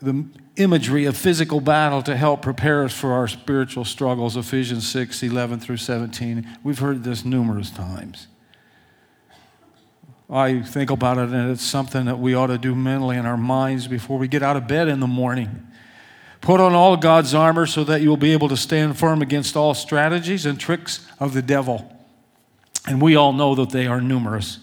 the 0.02 0.26
imagery 0.56 1.06
of 1.06 1.16
physical 1.16 1.60
battle 1.60 2.02
to 2.02 2.16
help 2.16 2.42
prepare 2.42 2.84
us 2.84 2.92
for 2.92 3.12
our 3.12 3.28
spiritual 3.28 3.84
struggles, 3.84 4.36
Ephesians 4.36 4.86
6 4.88 5.22
11 5.22 5.60
through 5.60 5.78
17. 5.78 6.46
We've 6.62 6.78
heard 6.80 7.04
this 7.04 7.24
numerous 7.24 7.70
times. 7.70 8.26
I 10.30 10.62
think 10.62 10.90
about 10.90 11.18
it, 11.18 11.28
and 11.30 11.50
it's 11.50 11.62
something 11.62 12.06
that 12.06 12.18
we 12.18 12.34
ought 12.34 12.46
to 12.46 12.56
do 12.56 12.74
mentally 12.74 13.18
in 13.18 13.26
our 13.26 13.36
minds 13.36 13.86
before 13.88 14.18
we 14.18 14.26
get 14.26 14.42
out 14.42 14.56
of 14.56 14.66
bed 14.66 14.88
in 14.88 15.00
the 15.00 15.06
morning. 15.06 15.66
Put 16.40 16.60
on 16.60 16.74
all 16.74 16.96
God's 16.96 17.34
armor 17.34 17.66
so 17.66 17.84
that 17.84 18.00
you 18.00 18.08
will 18.08 18.16
be 18.16 18.32
able 18.32 18.48
to 18.48 18.56
stand 18.56 18.96
firm 18.98 19.20
against 19.20 19.56
all 19.56 19.74
strategies 19.74 20.46
and 20.46 20.58
tricks 20.58 21.06
of 21.18 21.34
the 21.34 21.42
devil. 21.42 21.90
And 22.86 23.00
we 23.02 23.16
all 23.16 23.32
know 23.32 23.54
that 23.54 23.70
they 23.70 23.86
are 23.86 24.00
numerous. 24.00 24.58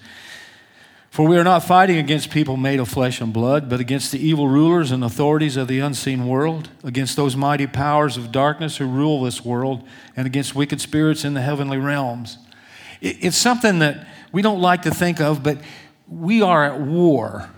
For 1.11 1.27
we 1.27 1.37
are 1.37 1.43
not 1.43 1.63
fighting 1.63 1.97
against 1.97 2.29
people 2.31 2.55
made 2.55 2.79
of 2.79 2.87
flesh 2.87 3.19
and 3.19 3.33
blood, 3.33 3.69
but 3.69 3.79
against 3.79 4.11
the 4.11 4.19
evil 4.25 4.47
rulers 4.47 4.91
and 4.91 5.03
authorities 5.03 5.57
of 5.57 5.67
the 5.67 5.79
unseen 5.79 6.27
world, 6.27 6.69
against 6.83 7.15
those 7.15 7.35
mighty 7.35 7.67
powers 7.67 8.15
of 8.17 8.31
darkness 8.31 8.77
who 8.77 8.85
rule 8.85 9.21
this 9.23 9.43
world, 9.43 9.87
and 10.15 10.25
against 10.25 10.55
wicked 10.55 10.81
spirits 10.81 11.25
in 11.25 11.33
the 11.33 11.41
heavenly 11.41 11.77
realms. 11.77 12.37
It's 13.01 13.37
something 13.37 13.79
that 13.79 14.07
we 14.31 14.41
don't 14.41 14.61
like 14.61 14.83
to 14.83 14.91
think 14.91 15.19
of, 15.19 15.43
but 15.43 15.57
we 16.07 16.41
are 16.41 16.63
at 16.65 16.79
war. 16.81 17.49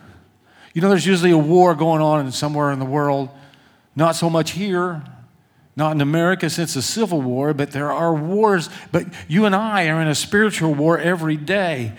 You 0.73 0.81
know, 0.81 0.89
there's 0.89 1.05
usually 1.05 1.31
a 1.31 1.37
war 1.37 1.75
going 1.75 2.01
on 2.01 2.31
somewhere 2.31 2.71
in 2.71 2.79
the 2.79 2.85
world, 2.85 3.29
not 3.95 4.15
so 4.15 4.29
much 4.29 4.51
here, 4.51 5.03
not 5.75 5.91
in 5.91 6.01
America 6.01 6.49
since 6.49 6.73
the 6.73 6.81
Civil 6.81 7.21
War, 7.21 7.53
but 7.53 7.71
there 7.71 7.91
are 7.91 8.13
wars. 8.13 8.69
But 8.91 9.05
you 9.27 9.45
and 9.45 9.55
I 9.55 9.87
are 9.89 10.01
in 10.01 10.07
a 10.07 10.15
spiritual 10.15 10.73
war 10.73 10.97
every 10.99 11.37
day, 11.37 11.93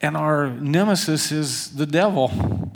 and 0.00 0.16
our 0.16 0.48
nemesis 0.48 1.30
is 1.32 1.76
the 1.76 1.86
devil. 1.86 2.70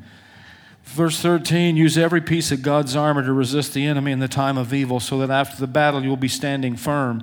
Verse 0.84 1.20
13 1.20 1.76
Use 1.76 1.96
every 1.96 2.20
piece 2.20 2.52
of 2.52 2.62
God's 2.62 2.96
armor 2.96 3.22
to 3.24 3.32
resist 3.32 3.74
the 3.74 3.86
enemy 3.86 4.12
in 4.12 4.18
the 4.18 4.28
time 4.28 4.58
of 4.58 4.74
evil, 4.74 5.00
so 5.00 5.18
that 5.18 5.30
after 5.30 5.58
the 5.58 5.66
battle 5.66 6.02
you 6.02 6.08
will 6.10 6.16
be 6.16 6.28
standing 6.28 6.76
firm. 6.76 7.22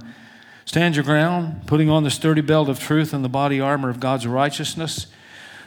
Stand 0.67 0.97
your 0.97 1.05
ground, 1.05 1.61
putting 1.65 1.89
on 1.89 2.03
the 2.03 2.11
sturdy 2.11 2.41
belt 2.41 2.67
of 2.67 2.77
truth 2.77 3.13
and 3.13 3.23
the 3.23 3.29
body 3.29 3.61
armor 3.61 3.89
of 3.89 4.01
God's 4.01 4.27
righteousness. 4.27 5.07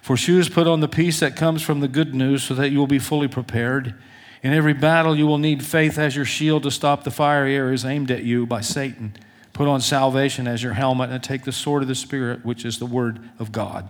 For 0.02 0.14
shoes 0.14 0.50
put 0.50 0.66
on 0.66 0.80
the 0.80 0.88
peace 0.88 1.20
that 1.20 1.36
comes 1.36 1.62
from 1.62 1.80
the 1.80 1.88
good 1.88 2.14
news 2.14 2.42
so 2.42 2.52
that 2.54 2.68
you 2.70 2.76
will 2.78 2.86
be 2.86 2.98
fully 2.98 3.26
prepared. 3.26 3.94
In 4.42 4.52
every 4.52 4.74
battle, 4.74 5.16
you 5.16 5.26
will 5.26 5.38
need 5.38 5.64
faith 5.64 5.96
as 5.98 6.14
your 6.14 6.26
shield 6.26 6.64
to 6.64 6.70
stop 6.70 7.04
the 7.04 7.10
fiery 7.10 7.56
arrows 7.56 7.82
aimed 7.82 8.10
at 8.10 8.24
you 8.24 8.44
by 8.44 8.60
Satan. 8.60 9.16
Put 9.54 9.68
on 9.68 9.80
salvation 9.80 10.46
as 10.46 10.62
your 10.62 10.74
helmet 10.74 11.08
and 11.08 11.24
take 11.24 11.44
the 11.44 11.50
sword 11.52 11.80
of 11.80 11.88
the 11.88 11.94
Spirit, 11.94 12.44
which 12.44 12.66
is 12.66 12.78
the 12.78 12.84
Word 12.86 13.26
of 13.38 13.52
God. 13.52 13.88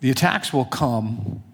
The 0.00 0.10
attacks 0.10 0.52
will 0.52 0.64
come. 0.64 1.44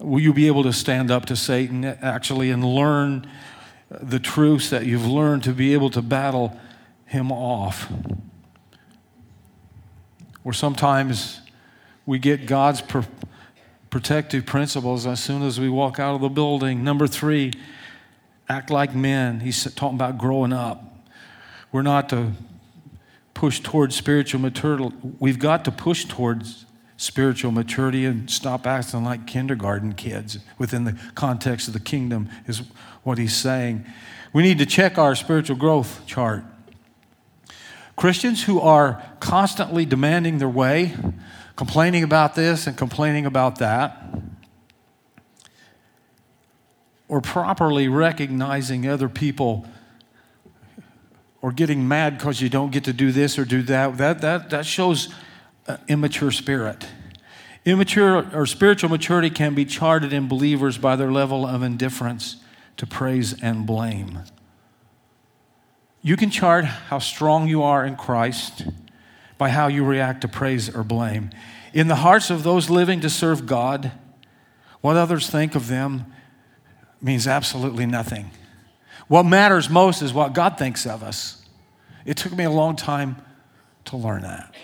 Will 0.00 0.20
you 0.20 0.34
be 0.34 0.48
able 0.48 0.64
to 0.64 0.72
stand 0.72 1.12
up 1.12 1.26
to 1.26 1.36
Satan 1.36 1.84
actually 1.84 2.50
and 2.50 2.64
learn 2.64 3.28
the 3.90 4.20
truths 4.20 4.70
that 4.70 4.86
you've 4.86 5.06
learned 5.06 5.42
to 5.44 5.52
be 5.52 5.74
able 5.74 5.90
to 5.90 6.00
battle 6.02 6.58
him 7.06 7.32
off. 7.32 7.90
Or 10.44 10.52
sometimes 10.52 11.40
we 12.06 12.18
get 12.18 12.46
God's 12.46 12.82
protective 13.90 14.46
principles 14.46 15.06
as 15.06 15.22
soon 15.22 15.42
as 15.42 15.58
we 15.58 15.68
walk 15.68 15.98
out 15.98 16.14
of 16.14 16.20
the 16.20 16.28
building. 16.28 16.84
Number 16.84 17.06
three, 17.06 17.52
act 18.48 18.70
like 18.70 18.94
men. 18.94 19.40
He's 19.40 19.70
talking 19.74 19.96
about 19.98 20.18
growing 20.18 20.52
up. 20.52 20.84
We're 21.72 21.82
not 21.82 22.08
to 22.10 22.32
push 23.34 23.60
towards 23.60 23.96
spiritual 23.96 24.40
maturity. 24.40 24.90
We've 25.18 25.38
got 25.38 25.64
to 25.64 25.72
push 25.72 26.04
towards 26.04 26.64
spiritual 27.00 27.50
maturity 27.50 28.04
and 28.04 28.30
stop 28.30 28.66
acting 28.66 29.02
like 29.02 29.26
kindergarten 29.26 29.94
kids 29.94 30.38
within 30.58 30.84
the 30.84 30.92
context 31.14 31.66
of 31.66 31.72
the 31.72 31.80
kingdom, 31.80 32.28
is 32.46 32.60
what 33.04 33.16
he's 33.16 33.34
saying. 33.34 33.86
We 34.34 34.42
need 34.42 34.58
to 34.58 34.66
check 34.66 34.98
our 34.98 35.14
spiritual 35.14 35.56
growth 35.56 36.02
chart. 36.04 36.44
Christians 37.96 38.44
who 38.44 38.60
are 38.60 39.02
constantly 39.18 39.86
demanding 39.86 40.36
their 40.38 40.48
way, 40.48 40.94
complaining 41.56 42.04
about 42.04 42.34
this 42.34 42.66
and 42.66 42.76
complaining 42.76 43.24
about 43.24 43.56
that, 43.60 44.06
or 47.08 47.22
properly 47.22 47.88
recognizing 47.88 48.86
other 48.86 49.08
people 49.08 49.66
or 51.40 51.50
getting 51.50 51.88
mad 51.88 52.18
because 52.18 52.42
you 52.42 52.50
don't 52.50 52.70
get 52.72 52.84
to 52.84 52.92
do 52.92 53.10
this 53.10 53.38
or 53.38 53.46
do 53.46 53.62
that, 53.62 53.96
that, 53.96 54.20
that, 54.20 54.50
that 54.50 54.66
shows 54.66 55.08
uh, 55.68 55.76
immature 55.88 56.30
spirit. 56.30 56.86
Immature 57.64 58.26
or 58.34 58.46
spiritual 58.46 58.88
maturity 58.90 59.28
can 59.30 59.54
be 59.54 59.64
charted 59.64 60.12
in 60.12 60.28
believers 60.28 60.78
by 60.78 60.96
their 60.96 61.12
level 61.12 61.46
of 61.46 61.62
indifference 61.62 62.36
to 62.78 62.86
praise 62.86 63.40
and 63.42 63.66
blame. 63.66 64.20
You 66.02 66.16
can 66.16 66.30
chart 66.30 66.64
how 66.64 66.98
strong 66.98 67.46
you 67.46 67.62
are 67.62 67.84
in 67.84 67.96
Christ 67.96 68.64
by 69.36 69.50
how 69.50 69.66
you 69.66 69.84
react 69.84 70.22
to 70.22 70.28
praise 70.28 70.74
or 70.74 70.82
blame. 70.82 71.30
In 71.74 71.88
the 71.88 71.96
hearts 71.96 72.30
of 72.30 72.42
those 72.42 72.70
living 72.70 73.00
to 73.02 73.10
serve 73.10 73.46
God, 73.46 73.92
what 74.80 74.96
others 74.96 75.28
think 75.28 75.54
of 75.54 75.68
them 75.68 76.06
means 77.02 77.26
absolutely 77.26 77.84
nothing. 77.84 78.30
What 79.08 79.24
matters 79.24 79.68
most 79.68 80.00
is 80.00 80.14
what 80.14 80.32
God 80.32 80.56
thinks 80.56 80.86
of 80.86 81.02
us. 81.02 81.44
It 82.06 82.16
took 82.16 82.32
me 82.34 82.44
a 82.44 82.50
long 82.50 82.76
time 82.76 83.16
to 83.86 83.96
learn 83.98 84.22
that. 84.22 84.54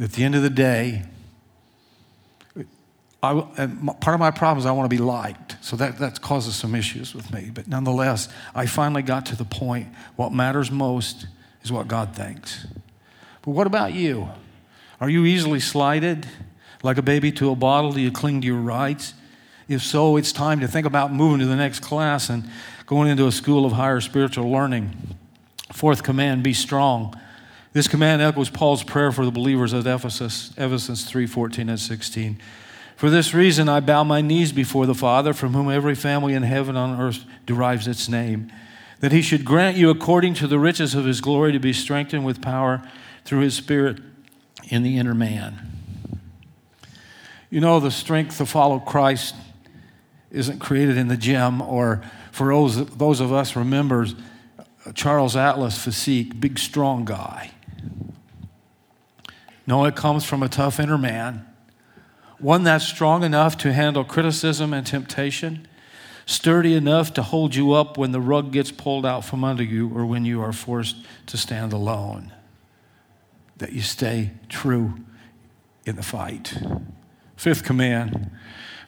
At 0.00 0.12
the 0.12 0.22
end 0.22 0.36
of 0.36 0.42
the 0.42 0.50
day, 0.50 1.02
I, 3.20 3.32
part 4.00 4.14
of 4.14 4.20
my 4.20 4.30
problem 4.30 4.58
is 4.58 4.66
I 4.66 4.70
want 4.70 4.84
to 4.88 4.96
be 4.96 5.02
liked. 5.02 5.56
So 5.60 5.74
that, 5.74 5.98
that 5.98 6.20
causes 6.20 6.54
some 6.54 6.74
issues 6.76 7.14
with 7.14 7.32
me. 7.32 7.50
But 7.52 7.66
nonetheless, 7.66 8.28
I 8.54 8.66
finally 8.66 9.02
got 9.02 9.26
to 9.26 9.36
the 9.36 9.44
point 9.44 9.88
what 10.14 10.32
matters 10.32 10.70
most 10.70 11.26
is 11.64 11.72
what 11.72 11.88
God 11.88 12.14
thinks. 12.14 12.64
But 13.42 13.50
what 13.52 13.66
about 13.66 13.92
you? 13.92 14.28
Are 15.00 15.10
you 15.10 15.24
easily 15.24 15.58
slighted? 15.58 16.28
Like 16.84 16.96
a 16.96 17.02
baby 17.02 17.32
to 17.32 17.50
a 17.50 17.56
bottle, 17.56 17.90
do 17.92 18.00
you 18.00 18.12
cling 18.12 18.40
to 18.42 18.46
your 18.46 18.60
rights? 18.60 19.14
If 19.66 19.82
so, 19.82 20.16
it's 20.16 20.30
time 20.30 20.60
to 20.60 20.68
think 20.68 20.86
about 20.86 21.12
moving 21.12 21.40
to 21.40 21.46
the 21.46 21.56
next 21.56 21.80
class 21.80 22.30
and 22.30 22.48
going 22.86 23.08
into 23.08 23.26
a 23.26 23.32
school 23.32 23.66
of 23.66 23.72
higher 23.72 24.00
spiritual 24.00 24.48
learning. 24.48 24.96
Fourth 25.72 26.04
command 26.04 26.44
be 26.44 26.54
strong. 26.54 27.16
This 27.72 27.88
command 27.88 28.22
echoes 28.22 28.48
Paul's 28.48 28.82
prayer 28.82 29.12
for 29.12 29.24
the 29.24 29.30
believers 29.30 29.74
at 29.74 29.86
Ephesus, 29.86 30.50
Ephesus 30.56 31.04
3 31.08 31.26
14 31.26 31.68
and 31.68 31.78
16. 31.80 32.38
For 32.96 33.10
this 33.10 33.32
reason, 33.34 33.68
I 33.68 33.80
bow 33.80 34.02
my 34.02 34.20
knees 34.20 34.50
before 34.52 34.86
the 34.86 34.94
Father, 34.94 35.32
from 35.32 35.52
whom 35.54 35.70
every 35.70 35.94
family 35.94 36.34
in 36.34 36.42
heaven 36.42 36.76
and 36.76 36.94
on 36.94 37.00
earth 37.00 37.24
derives 37.46 37.86
its 37.86 38.08
name, 38.08 38.50
that 39.00 39.12
he 39.12 39.22
should 39.22 39.44
grant 39.44 39.76
you, 39.76 39.90
according 39.90 40.34
to 40.34 40.46
the 40.48 40.58
riches 40.58 40.94
of 40.94 41.04
his 41.04 41.20
glory, 41.20 41.52
to 41.52 41.60
be 41.60 41.72
strengthened 41.72 42.24
with 42.24 42.40
power 42.42 42.82
through 43.24 43.40
his 43.40 43.54
Spirit 43.54 43.98
in 44.68 44.82
the 44.82 44.98
inner 44.98 45.14
man. 45.14 45.58
You 47.50 47.60
know, 47.60 47.78
the 47.78 47.90
strength 47.92 48.38
to 48.38 48.46
follow 48.46 48.78
Christ 48.80 49.34
isn't 50.32 50.58
created 50.58 50.96
in 50.96 51.06
the 51.08 51.16
gym, 51.16 51.62
or 51.62 52.02
for 52.32 52.48
those, 52.48 52.84
those 52.86 53.20
of 53.20 53.32
us 53.32 53.54
remembers 53.54 54.14
Charles 54.94 55.36
Atlas 55.36 55.78
physique, 55.78 56.40
big 56.40 56.58
strong 56.58 57.04
guy. 57.04 57.52
No, 59.68 59.84
it 59.84 59.94
comes 59.94 60.24
from 60.24 60.42
a 60.42 60.48
tough 60.48 60.80
inner 60.80 60.96
man, 60.96 61.46
one 62.38 62.64
that's 62.64 62.86
strong 62.88 63.22
enough 63.22 63.58
to 63.58 63.72
handle 63.74 64.02
criticism 64.02 64.72
and 64.72 64.86
temptation, 64.86 65.68
sturdy 66.24 66.74
enough 66.74 67.12
to 67.14 67.22
hold 67.22 67.54
you 67.54 67.72
up 67.72 67.98
when 67.98 68.10
the 68.10 68.20
rug 68.20 68.50
gets 68.50 68.70
pulled 68.72 69.04
out 69.04 69.26
from 69.26 69.44
under 69.44 69.62
you 69.62 69.86
or 69.94 70.06
when 70.06 70.24
you 70.24 70.40
are 70.40 70.54
forced 70.54 70.96
to 71.26 71.36
stand 71.36 71.74
alone. 71.74 72.32
That 73.58 73.74
you 73.74 73.82
stay 73.82 74.30
true 74.48 74.94
in 75.84 75.96
the 75.96 76.02
fight. 76.02 76.54
Fifth 77.36 77.62
command 77.62 78.30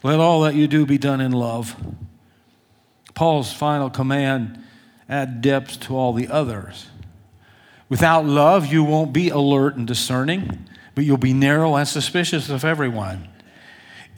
let 0.02 0.18
all 0.18 0.40
that 0.40 0.54
you 0.54 0.66
do 0.66 0.86
be 0.86 0.96
done 0.96 1.20
in 1.20 1.32
love. 1.32 1.76
Paul's 3.12 3.52
final 3.52 3.90
command 3.90 4.58
add 5.10 5.42
depth 5.42 5.80
to 5.80 5.94
all 5.94 6.14
the 6.14 6.28
others. 6.28 6.86
Without 7.90 8.24
love, 8.24 8.72
you 8.72 8.82
won't 8.82 9.12
be 9.12 9.28
alert 9.28 9.76
and 9.76 9.86
discerning 9.86 10.66
but 11.00 11.06
you'll 11.06 11.16
be 11.16 11.32
narrow 11.32 11.76
and 11.76 11.88
suspicious 11.88 12.50
of 12.50 12.62
everyone. 12.62 13.26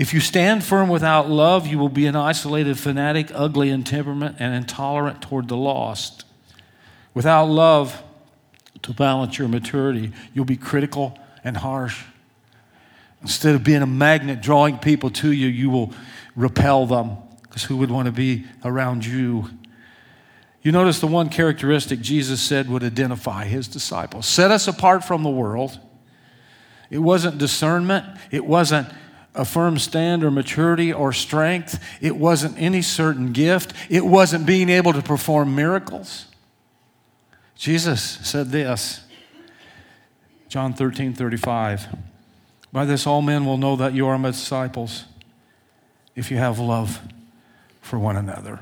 If 0.00 0.12
you 0.12 0.18
stand 0.18 0.64
firm 0.64 0.88
without 0.88 1.30
love, 1.30 1.64
you 1.64 1.78
will 1.78 1.88
be 1.88 2.06
an 2.06 2.16
isolated 2.16 2.76
fanatic, 2.76 3.30
ugly 3.32 3.68
in 3.70 3.84
temperament, 3.84 4.38
and 4.40 4.52
intolerant 4.52 5.22
toward 5.22 5.46
the 5.46 5.56
lost. 5.56 6.24
Without 7.14 7.44
love 7.44 8.02
to 8.82 8.92
balance 8.92 9.38
your 9.38 9.46
maturity, 9.46 10.10
you'll 10.34 10.44
be 10.44 10.56
critical 10.56 11.16
and 11.44 11.56
harsh. 11.58 12.02
Instead 13.20 13.54
of 13.54 13.62
being 13.62 13.82
a 13.82 13.86
magnet 13.86 14.42
drawing 14.42 14.76
people 14.78 15.08
to 15.08 15.30
you, 15.30 15.46
you 15.46 15.70
will 15.70 15.92
repel 16.34 16.84
them 16.86 17.12
because 17.44 17.62
who 17.62 17.76
would 17.76 17.92
want 17.92 18.06
to 18.06 18.12
be 18.12 18.44
around 18.64 19.06
you? 19.06 19.48
You 20.62 20.72
notice 20.72 20.98
the 20.98 21.06
one 21.06 21.28
characteristic 21.28 22.00
Jesus 22.00 22.40
said 22.40 22.68
would 22.68 22.82
identify 22.82 23.44
his 23.44 23.68
disciples 23.68 24.26
set 24.26 24.50
us 24.50 24.66
apart 24.66 25.04
from 25.04 25.22
the 25.22 25.30
world 25.30 25.78
it 26.92 26.98
wasn't 26.98 27.38
discernment. 27.38 28.04
It 28.30 28.44
wasn't 28.44 28.86
a 29.34 29.46
firm 29.46 29.78
stand 29.78 30.22
or 30.22 30.30
maturity 30.30 30.92
or 30.92 31.14
strength. 31.14 31.82
It 32.02 32.14
wasn't 32.16 32.60
any 32.60 32.82
certain 32.82 33.32
gift. 33.32 33.72
It 33.88 34.04
wasn't 34.04 34.44
being 34.44 34.68
able 34.68 34.92
to 34.92 35.00
perform 35.00 35.54
miracles. 35.56 36.26
Jesus 37.56 38.02
said 38.22 38.50
this 38.50 39.00
John 40.50 40.74
13 40.74 41.14
35. 41.14 41.86
By 42.74 42.84
this, 42.84 43.06
all 43.06 43.22
men 43.22 43.46
will 43.46 43.56
know 43.58 43.74
that 43.76 43.94
you 43.94 44.06
are 44.08 44.18
my 44.18 44.30
disciples 44.32 45.04
if 46.14 46.30
you 46.30 46.36
have 46.36 46.58
love 46.58 47.00
for 47.80 47.98
one 47.98 48.16
another. 48.18 48.58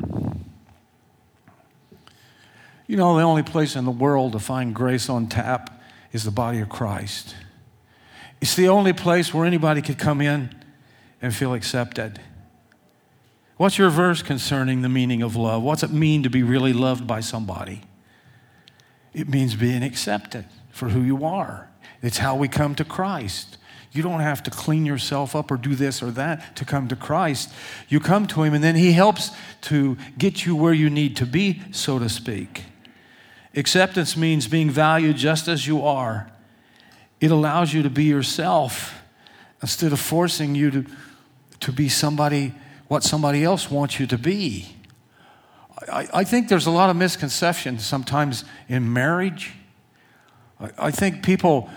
You 2.87 2.97
know, 2.97 3.17
the 3.17 3.23
only 3.25 3.43
place 3.43 3.75
in 3.75 3.85
the 3.85 3.91
world 3.91 4.33
to 4.33 4.39
find 4.39 4.73
grace 4.73 5.09
on 5.09 5.27
tap 5.27 5.81
is 6.13 6.23
the 6.23 6.31
body 6.33 6.61
of 6.61 6.69
Christ. 6.69 7.35
It's 8.41 8.55
the 8.57 8.69
only 8.69 8.93
place 8.93 9.35
where 9.35 9.45
anybody 9.45 9.83
could 9.83 9.99
come 9.99 10.21
in 10.21 10.55
and 11.21 11.35
feel 11.35 11.53
accepted. 11.53 12.21
What's 13.59 13.77
your 13.77 13.91
verse 13.91 14.23
concerning 14.23 14.81
the 14.81 14.89
meaning 14.89 15.21
of 15.21 15.37
love? 15.37 15.63
What's 15.63 15.83
it 15.83 15.91
mean 15.91 16.23
to 16.23 16.31
be 16.31 16.43
really 16.43 16.73
loved 16.73 17.07
by 17.07 17.21
somebody? 17.21 17.83
It 19.13 19.29
means 19.29 19.55
being 19.55 19.83
accepted 19.83 20.47
for 20.71 20.89
who 20.89 21.03
you 21.03 21.25
are. 21.25 21.69
It's 22.01 22.19
how 22.19 22.35
we 22.35 22.49
come 22.49 22.75
to 22.77 22.85
Christ. 22.85 23.59
You 23.93 24.03
don't 24.03 24.21
have 24.21 24.43
to 24.45 24.51
clean 24.51 24.87
yourself 24.87 25.37
up 25.37 25.51
or 25.51 25.57
do 25.57 25.75
this 25.75 26.03
or 26.03 26.11
that 26.13 26.57
to 26.57 26.65
come 26.65 26.89
to 26.89 26.97
Christ. 26.97 27.53
You 27.91 28.01
come 28.01 28.27
to 28.29 28.43
Him, 28.45 28.55
and 28.55 28.65
then 28.65 28.77
He 28.77 28.93
helps 28.93 29.31
to 29.63 29.99
get 30.17 30.47
you 30.47 30.57
where 30.57 30.73
you 30.73 30.89
need 30.89 31.17
to 31.17 31.27
be, 31.27 31.61
so 31.73 31.99
to 31.99 32.09
speak. 32.09 32.63
Acceptance 33.55 34.17
means 34.17 34.47
being 34.47 34.71
valued 34.71 35.17
just 35.17 35.49
as 35.49 35.67
you 35.67 35.83
are 35.83 36.31
it 37.21 37.31
allows 37.31 37.73
you 37.73 37.83
to 37.83 37.91
be 37.91 38.05
yourself 38.05 38.95
instead 39.61 39.93
of 39.93 40.01
forcing 40.01 40.55
you 40.55 40.71
to, 40.71 40.87
to 41.61 41.73
be 41.73 41.89
somebody, 41.89 42.55
what 42.89 43.03
somebody 43.03 43.45
else 43.45 43.71
wants 43.71 44.01
you 44.01 44.07
to 44.07 44.17
be. 44.19 44.75
I, 45.91 46.09
I 46.15 46.25
think 46.25 46.49
there's 46.49 46.67
a 46.67 46.71
lot 46.71 46.89
of 46.89 46.97
misconceptions 46.97 47.85
sometimes 47.85 48.45
in 48.69 48.91
marriage. 48.91 49.53
I, 50.59 50.71
I 50.79 50.91
think 50.91 51.23
people, 51.23 51.69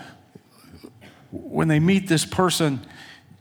when 1.30 1.68
they 1.68 1.78
meet 1.80 2.08
this 2.08 2.24
person, 2.24 2.80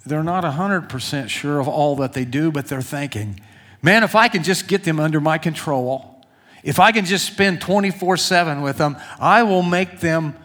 they're 0.05 0.23
not 0.23 0.43
100% 0.43 1.29
sure 1.29 1.59
of 1.59 1.69
all 1.69 1.95
that 1.95 2.11
they 2.11 2.25
do, 2.25 2.51
but 2.51 2.67
they're 2.67 2.81
thinking, 2.81 3.39
man, 3.81 4.03
if 4.03 4.13
I 4.13 4.27
can 4.27 4.43
just 4.43 4.67
get 4.67 4.83
them 4.83 4.99
under 4.99 5.21
my 5.21 5.37
control, 5.37 6.21
if 6.63 6.81
I 6.81 6.91
can 6.91 7.05
just 7.05 7.25
spend 7.25 7.61
24 7.61 8.17
7 8.17 8.61
with 8.61 8.77
them, 8.77 8.97
I 9.19 9.43
will 9.43 9.63
make 9.63 10.01
them 10.01 10.35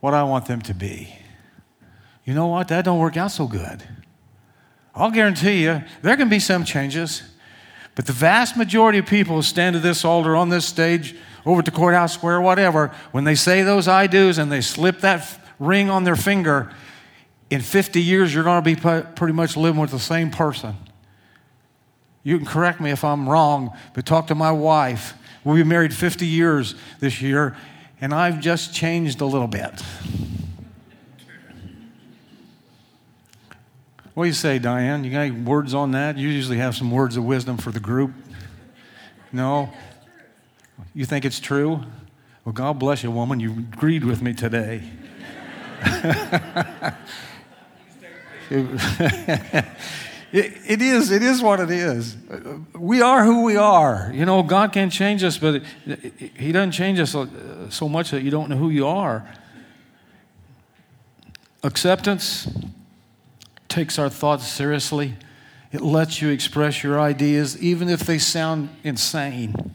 what 0.00 0.14
I 0.14 0.22
want 0.24 0.46
them 0.46 0.60
to 0.62 0.74
be. 0.74 1.14
You 2.24 2.34
know 2.34 2.46
what? 2.46 2.68
That 2.68 2.84
don't 2.84 2.98
work 2.98 3.16
out 3.16 3.30
so 3.30 3.46
good. 3.46 3.82
I'll 4.94 5.10
guarantee 5.10 5.62
you, 5.62 5.82
there 6.02 6.16
can 6.16 6.28
be 6.28 6.38
some 6.40 6.64
changes, 6.64 7.22
but 7.94 8.06
the 8.06 8.12
vast 8.12 8.56
majority 8.56 8.98
of 8.98 9.06
people 9.06 9.36
who 9.36 9.42
stand 9.42 9.76
at 9.76 9.82
this 9.82 10.04
altar, 10.04 10.34
on 10.34 10.48
this 10.48 10.66
stage, 10.66 11.14
over 11.46 11.62
the 11.62 11.70
Courthouse 11.70 12.12
Square, 12.12 12.40
whatever, 12.42 12.88
when 13.12 13.24
they 13.24 13.34
say 13.34 13.62
those 13.62 13.88
I 13.88 14.06
do's 14.06 14.38
and 14.38 14.50
they 14.50 14.60
slip 14.60 15.00
that 15.00 15.38
ring 15.58 15.88
on 15.90 16.04
their 16.04 16.16
finger, 16.16 16.72
in 17.50 17.60
50 17.60 18.00
years, 18.00 18.32
you're 18.34 18.44
going 18.44 18.62
to 18.62 18.74
be 18.76 18.80
pretty 19.16 19.32
much 19.32 19.56
living 19.56 19.80
with 19.80 19.90
the 19.90 19.98
same 19.98 20.30
person. 20.30 20.76
You 22.22 22.36
can 22.36 22.46
correct 22.46 22.80
me 22.80 22.90
if 22.90 23.02
I'm 23.02 23.28
wrong, 23.28 23.76
but 23.94 24.06
talk 24.06 24.28
to 24.28 24.34
my 24.36 24.52
wife. 24.52 25.14
We'll 25.42 25.56
be 25.56 25.64
married 25.64 25.92
50 25.94 26.26
years 26.26 26.74
this 27.00 27.20
year, 27.22 27.56
and 28.00 28.14
I've 28.14 28.38
just 28.40 28.72
changed 28.74 29.20
a 29.20 29.26
little 29.26 29.48
bit. 29.48 29.80
What 34.14 34.24
do 34.24 34.28
you 34.28 34.34
say, 34.34 34.58
Diane? 34.58 35.04
You 35.04 35.10
got 35.12 35.20
any 35.20 35.30
words 35.30 35.72
on 35.74 35.92
that? 35.92 36.18
You 36.18 36.26
usually 36.28 36.58
have 36.58 36.74
some 36.76 36.90
words 36.90 37.16
of 37.16 37.24
wisdom 37.24 37.56
for 37.58 37.70
the 37.70 37.78
group. 37.80 38.10
No? 39.32 39.70
You 40.94 41.04
think 41.04 41.24
it's 41.24 41.38
true? 41.40 41.80
Well, 42.44 42.52
God 42.52 42.76
bless 42.78 43.02
you, 43.02 43.10
woman. 43.10 43.38
You 43.40 43.52
agreed 43.52 44.04
with 44.04 44.20
me 44.22 44.32
today. 44.32 44.82
it 50.32 50.80
is 50.80 51.10
it 51.10 51.22
is 51.22 51.42
what 51.42 51.60
it 51.60 51.70
is. 51.70 52.16
We 52.78 53.02
are 53.02 53.24
who 53.24 53.42
we 53.42 53.56
are. 53.56 54.10
You 54.14 54.24
know, 54.24 54.42
God 54.42 54.72
can 54.72 54.84
not 54.86 54.92
change 54.92 55.24
us, 55.24 55.38
but 55.38 55.62
He 56.36 56.52
doesn't 56.52 56.72
change 56.72 57.00
us 57.00 57.14
uh, 57.14 57.68
so 57.68 57.88
much 57.88 58.10
that 58.12 58.22
you 58.22 58.30
don't 58.30 58.48
know 58.48 58.56
who 58.56 58.70
you 58.70 58.86
are. 58.86 59.28
Acceptance 61.62 62.48
takes 63.68 63.98
our 63.98 64.08
thoughts 64.08 64.46
seriously. 64.46 65.14
It 65.72 65.80
lets 65.80 66.20
you 66.22 66.30
express 66.30 66.82
your 66.82 66.98
ideas, 67.00 67.60
even 67.62 67.88
if 67.88 68.00
they 68.00 68.18
sound 68.18 68.70
insane, 68.82 69.74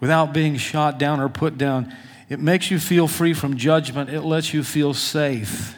without 0.00 0.32
being 0.34 0.56
shot 0.56 0.98
down 0.98 1.20
or 1.20 1.28
put 1.28 1.56
down. 1.56 1.94
It 2.28 2.40
makes 2.40 2.70
you 2.70 2.78
feel 2.78 3.06
free 3.06 3.32
from 3.34 3.56
judgment. 3.56 4.10
It 4.10 4.22
lets 4.22 4.52
you 4.52 4.62
feel 4.62 4.92
safe. 4.92 5.76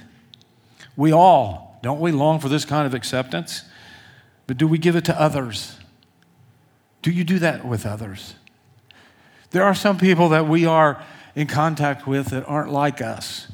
We 0.97 1.13
all, 1.13 1.79
don't 1.83 2.01
we, 2.01 2.13
long 2.13 2.41
for 2.41 2.49
this 2.49 2.65
kind 2.65 2.87
of 2.87 2.95
acceptance? 2.95 3.63
But 4.47 4.57
do 4.59 4.67
we 4.67 4.79
give 4.79 4.97
it 4.97 5.05
to 5.07 5.21
others? 5.21 5.77
Do 7.03 7.11
you 7.11 7.25
do 7.25 7.39
that 7.41 7.65
with 7.67 7.85
others? 7.87 8.35
There 9.51 9.65
are 9.65 9.75
some 9.75 9.99
people 9.99 10.29
that 10.31 10.47
we 10.49 10.67
are 10.67 11.03
in 11.35 11.47
contact 11.47 12.07
with 12.07 12.29
that 12.29 12.45
aren't 12.47 12.73
like 12.73 13.01
us. 13.03 13.49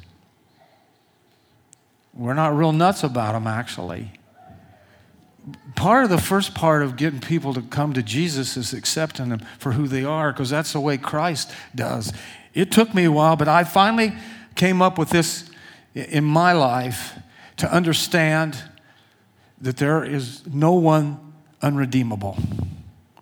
We're 2.15 2.35
not 2.35 2.55
real 2.57 2.73
nuts 2.73 3.03
about 3.05 3.33
them, 3.33 3.47
actually. 3.47 4.13
Part 5.75 6.05
of 6.05 6.11
the 6.11 6.19
first 6.21 6.55
part 6.55 6.83
of 6.83 6.97
getting 6.97 7.21
people 7.21 7.55
to 7.55 7.63
come 7.63 7.95
to 7.95 8.03
Jesus 8.03 8.57
is 8.57 8.73
accepting 8.73 9.31
them 9.31 9.41
for 9.59 9.73
who 9.73 9.89
they 9.89 10.05
are, 10.05 10.31
because 10.33 10.51
that's 10.51 10.73
the 10.75 10.81
way 10.81 10.99
Christ 10.99 11.51
does. 11.75 12.13
It 12.55 12.71
took 12.71 12.95
me 12.95 13.05
a 13.05 13.13
while, 13.13 13.37
but 13.37 13.49
I 13.49 13.65
finally 13.65 14.13
came 14.55 14.83
up 14.83 14.99
with 14.99 15.09
this 15.11 15.51
in 15.95 16.25
my 16.25 16.53
life 16.53 17.15
to 17.57 17.73
understand 17.73 18.63
that 19.63 19.77
there 19.79 20.05
is 20.05 20.43
no 20.47 20.73
one 20.73 21.35
unredeemable. 21.63 22.37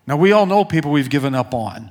Now, 0.07 0.17
we 0.17 0.33
all 0.33 0.47
know 0.47 0.65
people 0.65 0.91
we've 0.91 1.11
given 1.11 1.35
up 1.35 1.55
on. 1.55 1.91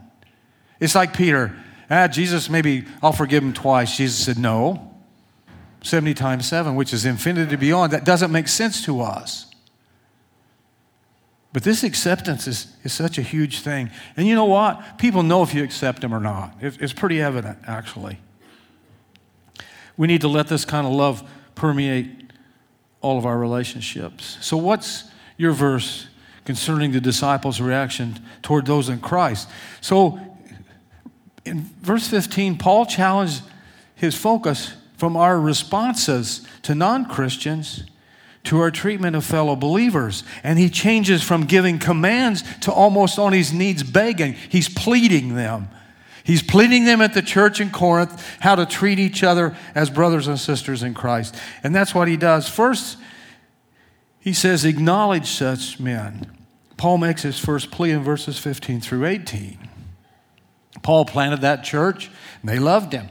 It's 0.79 0.95
like 0.95 1.15
Peter. 1.15 1.55
Ah, 1.89 2.07
Jesus, 2.07 2.49
maybe 2.49 2.83
I'll 3.01 3.13
forgive 3.13 3.43
him 3.43 3.53
twice. 3.53 3.95
Jesus 3.95 4.23
said, 4.25 4.37
No. 4.37 4.85
70 5.81 6.13
times 6.13 6.45
7, 6.45 6.75
which 6.75 6.91
is 6.91 7.05
infinity 7.05 7.55
beyond, 7.55 7.93
that 7.93 8.03
doesn't 8.03 8.33
make 8.33 8.49
sense 8.49 8.83
to 8.83 8.99
us. 8.99 9.45
But 11.53 11.63
this 11.63 11.83
acceptance 11.85 12.47
is, 12.49 12.75
is 12.83 12.91
such 12.91 13.17
a 13.17 13.21
huge 13.21 13.61
thing. 13.61 13.89
And 14.17 14.27
you 14.27 14.35
know 14.35 14.43
what? 14.43 14.97
People 14.97 15.23
know 15.23 15.41
if 15.41 15.53
you 15.53 15.63
accept 15.63 16.01
them 16.01 16.13
or 16.13 16.19
not. 16.19 16.53
It's, 16.59 16.75
it's 16.81 16.91
pretty 16.91 17.21
evident, 17.21 17.59
actually. 17.65 18.19
We 19.95 20.07
need 20.07 20.19
to 20.19 20.27
let 20.27 20.47
this 20.49 20.65
kind 20.65 20.85
of 20.85 20.91
love 20.91 21.23
permeate 21.55 22.28
all 23.01 23.17
of 23.17 23.25
our 23.25 23.37
relationships. 23.37 24.37
So, 24.41 24.57
what's 24.57 25.03
your 25.37 25.51
verse 25.53 26.07
concerning 26.45 26.91
the 26.91 27.01
disciples' 27.01 27.61
reaction 27.61 28.19
toward 28.41 28.65
those 28.65 28.89
in 28.89 28.99
Christ? 28.99 29.49
So, 29.81 30.19
in 31.45 31.69
verse 31.81 32.07
15, 32.07 32.57
Paul 32.57 32.85
challenged 32.85 33.41
his 33.95 34.15
focus 34.15 34.73
from 34.97 35.15
our 35.15 35.39
responses 35.39 36.45
to 36.63 36.75
non 36.75 37.05
Christians 37.05 37.83
to 38.45 38.59
our 38.61 38.71
treatment 38.71 39.15
of 39.15 39.25
fellow 39.25 39.55
believers. 39.55 40.23
And 40.43 40.57
he 40.57 40.69
changes 40.69 41.21
from 41.21 41.45
giving 41.45 41.77
commands 41.77 42.43
to 42.61 42.71
almost 42.71 43.19
on 43.19 43.33
his 43.33 43.53
knees 43.53 43.83
begging, 43.83 44.33
he's 44.49 44.67
pleading 44.69 45.35
them. 45.35 45.69
He's 46.29 46.43
pleading 46.43 46.85
them 46.85 47.01
at 47.01 47.15
the 47.15 47.23
church 47.23 47.59
in 47.59 47.71
Corinth 47.71 48.23
how 48.39 48.53
to 48.53 48.67
treat 48.67 48.99
each 48.99 49.23
other 49.23 49.55
as 49.73 49.89
brothers 49.89 50.27
and 50.27 50.39
sisters 50.39 50.83
in 50.83 50.93
Christ. 50.93 51.33
And 51.63 51.73
that's 51.73 51.95
what 51.95 52.07
he 52.07 52.17
does. 52.17 52.47
First, 52.47 52.97
he 54.19 54.31
says, 54.31 54.63
acknowledge 54.63 55.25
such 55.25 55.79
men. 55.79 56.29
Paul 56.77 56.99
makes 56.99 57.23
his 57.23 57.39
first 57.39 57.71
plea 57.71 57.89
in 57.89 58.03
verses 58.03 58.37
15 58.37 58.79
through 58.79 59.07
18. 59.07 59.57
Paul 60.83 61.03
planted 61.05 61.41
that 61.41 61.63
church, 61.63 62.11
and 62.43 62.51
they 62.51 62.59
loved 62.59 62.93
him. 62.93 63.07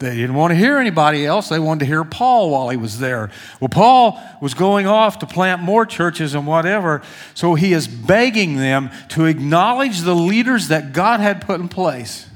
They 0.00 0.16
didn't 0.16 0.34
want 0.34 0.50
to 0.50 0.56
hear 0.56 0.78
anybody 0.78 1.24
else. 1.24 1.48
They 1.48 1.60
wanted 1.60 1.80
to 1.84 1.86
hear 1.86 2.02
Paul 2.02 2.50
while 2.50 2.68
he 2.68 2.76
was 2.76 2.98
there. 2.98 3.30
Well, 3.60 3.68
Paul 3.68 4.20
was 4.42 4.54
going 4.54 4.88
off 4.88 5.20
to 5.20 5.26
plant 5.26 5.62
more 5.62 5.86
churches 5.86 6.34
and 6.34 6.48
whatever, 6.48 7.02
so 7.32 7.54
he 7.54 7.72
is 7.72 7.86
begging 7.86 8.56
them 8.56 8.90
to 9.10 9.26
acknowledge 9.26 10.00
the 10.00 10.16
leaders 10.16 10.66
that 10.66 10.92
God 10.92 11.20
had 11.20 11.40
put 11.46 11.60
in 11.60 11.68
place 11.68 12.26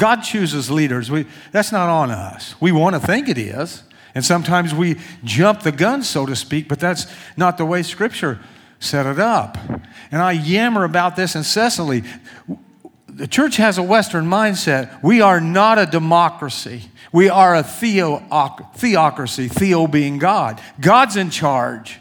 God 0.00 0.22
chooses 0.22 0.70
leaders. 0.70 1.10
We, 1.10 1.26
that's 1.52 1.70
not 1.72 1.90
on 1.90 2.10
us. 2.10 2.54
We 2.58 2.72
want 2.72 2.94
to 2.96 3.00
think 3.06 3.28
it 3.28 3.36
is. 3.36 3.82
And 4.14 4.24
sometimes 4.24 4.74
we 4.74 4.98
jump 5.24 5.60
the 5.62 5.70
gun, 5.72 6.02
so 6.02 6.24
to 6.24 6.34
speak, 6.34 6.68
but 6.70 6.80
that's 6.80 7.06
not 7.36 7.58
the 7.58 7.66
way 7.66 7.82
Scripture 7.82 8.40
set 8.80 9.04
it 9.04 9.18
up. 9.20 9.58
And 10.10 10.22
I 10.22 10.32
yammer 10.32 10.84
about 10.84 11.16
this 11.16 11.36
incessantly. 11.36 12.02
The 13.08 13.28
church 13.28 13.58
has 13.58 13.76
a 13.76 13.82
Western 13.82 14.24
mindset. 14.24 15.00
We 15.02 15.20
are 15.20 15.38
not 15.38 15.78
a 15.78 15.84
democracy. 15.84 16.88
We 17.12 17.28
are 17.28 17.54
a 17.54 17.62
theocracy, 17.62 19.48
theo 19.48 19.86
being 19.86 20.18
God. 20.18 20.62
God's 20.80 21.16
in 21.16 21.28
charge. 21.28 22.00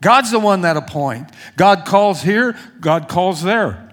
God's 0.00 0.30
the 0.30 0.38
one 0.40 0.62
that 0.62 0.78
appoints. 0.78 1.32
God 1.58 1.84
calls 1.84 2.22
here, 2.22 2.56
God 2.80 3.08
calls 3.10 3.42
there. 3.42 3.83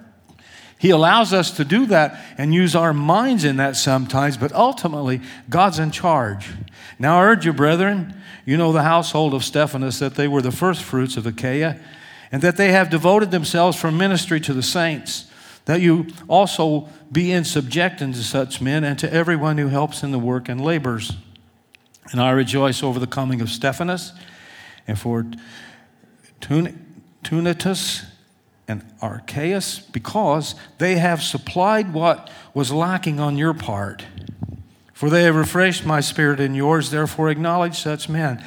He 0.82 0.89
allows 0.89 1.32
us 1.32 1.52
to 1.52 1.63
do 1.63 1.86
that 1.86 2.20
and 2.39 2.56
use 2.56 2.76
our 2.76 2.91
minds 2.91 3.44
in 3.44 3.58
that 3.58 3.76
sometimes, 3.78 4.36
but 4.36 4.52
ultimately, 4.52 5.22
God's 5.48 5.78
in 5.78 5.91
charge. 5.91 6.50
Now, 6.98 7.20
I 7.20 7.24
urge 7.26 7.46
you, 7.46 7.54
brethren, 7.54 8.15
you 8.48 8.58
know 8.58 8.72
the 8.72 8.82
household 8.82 9.36
of 9.36 9.44
Stephanas, 9.44 10.00
that 10.00 10.15
they 10.15 10.28
were 10.28 10.41
the 10.41 10.52
first 10.52 10.82
fruits 10.82 11.17
of 11.17 11.28
Achaia, 11.28 11.80
and 12.32 12.41
that 12.41 12.58
they 12.58 12.72
have 12.72 12.89
devoted 12.89 13.30
themselves 13.30 13.80
for 13.80 13.91
ministry 13.91 14.41
to 14.41 14.54
the 14.56 14.63
saints, 14.63 15.26
that 15.65 15.82
you 15.82 16.08
also 16.28 16.89
be 17.12 17.32
in 17.32 17.44
subjection 17.46 18.12
to 18.13 18.24
such 18.24 18.60
men 18.60 18.84
and 18.84 18.98
to 18.98 19.13
everyone 19.13 19.60
who 19.60 19.67
helps 19.67 20.02
in 20.02 20.10
the 20.12 20.17
work 20.17 20.50
and 20.50 20.60
labors. 20.60 21.12
And 22.12 22.20
I 22.20 22.32
rejoice 22.32 22.82
over 22.82 23.00
the 23.00 23.06
coming 23.06 23.39
of 23.39 23.52
Stephanas 23.52 24.13
and 24.88 24.98
for 24.98 25.28
Tunitus 26.41 28.04
and 28.71 28.86
Achaicus 29.01 29.79
because 29.91 30.55
they 30.77 30.95
have 30.95 31.21
supplied 31.21 31.93
what 31.93 32.29
was 32.53 32.71
lacking 32.71 33.19
on 33.19 33.38
your 33.38 33.53
part. 33.53 34.03
For 34.93 35.10
they 35.10 35.23
have 35.23 35.36
refreshed 35.36 35.86
my 35.86 35.99
spirit 35.99 36.39
and 36.39 36.55
yours, 36.55 36.89
therefore 36.89 37.29
acknowledge 37.29 37.77
such 37.77 38.07
men. 38.07 38.43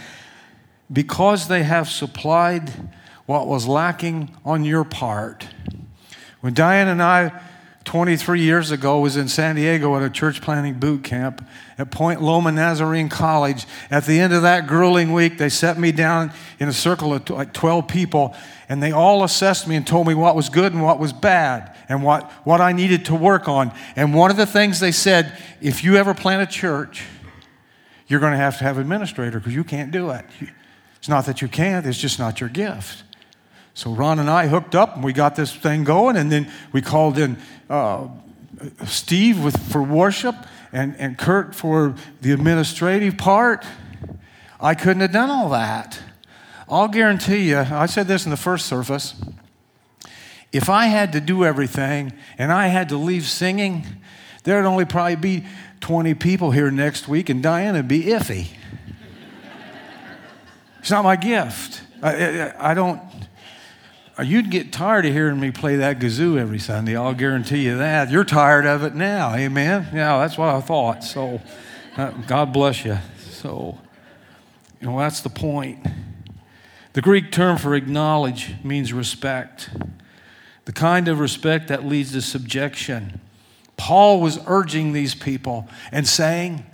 Because 0.91 1.49
they 1.49 1.63
have 1.63 1.89
supplied 1.89 2.73
what 3.27 3.47
was 3.47 3.69
lacking 3.69 4.35
on 4.45 4.65
your 4.65 4.85
part. 4.85 5.47
When 6.41 6.55
Diane 6.55 6.89
and 6.89 7.03
I 7.03 7.33
23 7.85 8.41
years 8.41 8.71
ago 8.71 8.99
was 8.99 9.17
in 9.17 9.29
San 9.29 9.57
Diego 9.57 9.95
at 9.97 10.03
a 10.03 10.09
church 10.11 10.41
planning 10.41 10.75
boot 10.75 11.05
camp 11.05 11.45
at 11.79 11.91
Point 11.91 12.23
Loma 12.23 12.51
Nazarene 12.51 13.09
College. 13.09 13.67
At 13.91 14.05
the 14.07 14.19
end 14.19 14.33
of 14.33 14.43
that 14.43 14.67
grueling 14.67 15.13
week, 15.13 15.39
they 15.39 15.49
set 15.51 15.79
me 15.79 15.93
down 15.93 16.33
in 16.59 16.69
a 16.69 16.73
circle 16.73 17.13
of 17.15 17.29
like 17.31 17.53
12 17.53 17.87
people 17.87 18.35
and 18.69 18.83
they 18.83 18.93
all 18.93 19.23
assessed 19.23 19.69
me 19.69 19.77
and 19.77 19.87
told 19.87 20.07
me 20.07 20.15
what 20.15 20.35
was 20.35 20.49
good 20.49 20.73
and 20.73 20.83
what 20.83 20.99
was 20.99 21.13
bad 21.13 21.77
and 21.89 22.03
what, 22.03 22.31
what 22.45 22.61
I 22.63 22.73
needed 22.73 23.05
to 23.07 23.15
work 23.15 23.49
on. 23.49 23.71
And 23.97 24.15
one 24.15 24.31
of 24.31 24.39
the 24.39 24.47
things 24.47 24.81
they 24.81 24.93
said 24.93 25.37
if 25.61 25.85
you 25.85 25.97
ever 25.97 26.15
plant 26.15 26.43
a 26.43 26.51
church, 26.53 27.05
you're 28.07 28.21
going 28.21 28.33
to 28.33 28.39
have 28.39 28.59
to 28.59 28.65
have 28.65 28.77
an 28.77 28.83
administrator 28.83 29.39
because 29.39 29.55
you 29.55 29.65
can't 29.65 29.91
do 29.91 30.11
it. 30.11 30.25
It's 30.97 31.09
not 31.09 31.27
that 31.27 31.43
you 31.43 31.49
can't, 31.49 31.85
it's 31.85 31.99
just 31.99 32.19
not 32.19 32.41
your 32.41 32.49
gift. 32.49 33.03
So 33.75 33.91
Ron 33.93 34.21
and 34.21 34.31
I 34.31 34.47
hooked 34.47 34.77
up 34.77 34.95
and 34.95 35.05
we 35.05 35.13
got 35.13 35.35
this 35.35 35.53
thing 35.55 35.83
going, 35.83 36.17
and 36.17 36.31
then 36.31 36.51
we 36.73 36.81
called 36.81 37.19
in 37.19 37.37
uh, 37.69 38.07
Steve 38.87 39.43
with, 39.43 39.61
for 39.73 39.83
worship 39.83 40.37
and, 40.73 40.95
and 40.97 41.19
Kurt 41.19 41.55
for 41.57 41.97
the 42.21 42.31
administrative 42.31 43.19
part. 43.19 43.65
I 44.61 44.75
couldn't 44.77 45.01
have 45.01 45.13
done 45.13 45.29
all 45.29 45.51
that. 45.51 45.99
I'll 46.69 46.89
guarantee 46.89 47.49
you, 47.51 47.59
I 47.59 47.87
said 47.87 48.07
this 48.07 48.25
in 48.25 48.31
the 48.31 48.37
first 48.37 48.67
service. 48.67 49.15
If 50.53 50.71
I 50.71 50.87
had 50.87 51.13
to 51.13 51.21
do 51.21 51.45
everything 51.45 52.13
and 52.39 52.53
I 52.53 52.69
had 52.69 52.89
to 52.91 52.97
leave 52.97 53.25
singing, 53.25 53.85
there'd 54.45 54.65
only 54.67 54.85
probably 54.85 55.17
be 55.17 55.45
20 55.81 56.15
people 56.15 56.53
here 56.53 56.71
next 56.71 57.09
week, 57.09 57.29
and 57.29 57.43
Diana'd 57.43 57.89
be 57.89 58.05
iffy. 58.05 58.47
it's 60.79 60.91
not 60.93 61.03
my 61.03 61.17
gift. 61.17 61.83
I, 62.01 62.13
I, 62.51 62.71
I 62.71 62.75
don't 62.75 63.01
You'd 64.23 64.49
get 64.51 64.73
tired 64.73 65.05
of 65.07 65.13
hearing 65.13 65.41
me 65.41 65.51
play 65.51 65.77
that 65.77 65.99
kazoo 65.99 66.39
every 66.39 66.61
Sunday. 66.61 66.97
I'll 66.97 67.15
guarantee 67.15 67.65
you 67.65 67.79
that. 67.79 68.11
You're 68.13 68.23
tired 68.25 68.65
of 68.65 68.85
it 68.85 68.95
now. 68.95 69.35
Amen. 69.35 69.89
Yeah, 69.93 70.19
that's 70.19 70.39
what 70.39 70.55
I 70.55 70.61
thought. 70.61 71.03
So, 71.03 71.41
uh, 71.97 72.11
God 72.29 72.53
bless 72.53 72.85
you. 72.85 72.97
So, 73.19 73.77
you 74.81 74.87
know, 74.89 74.99
that's 75.01 75.21
the 75.21 75.31
point. 75.31 75.85
The 76.93 77.03
Greek 77.03 77.33
term 77.33 77.59
for 77.59 77.75
acknowledge 77.75 78.55
means 78.63 78.93
respect, 78.93 79.71
the 80.65 80.73
kind 80.73 81.09
of 81.09 81.19
respect 81.19 81.67
that 81.69 81.85
leads 81.85 82.13
to 82.13 82.23
subjection. 82.23 83.21
Paul 83.77 84.21
was 84.21 84.39
urging 84.47 84.93
these 84.93 85.17
people 85.17 85.67
and 85.91 86.07
saying, 86.07 86.65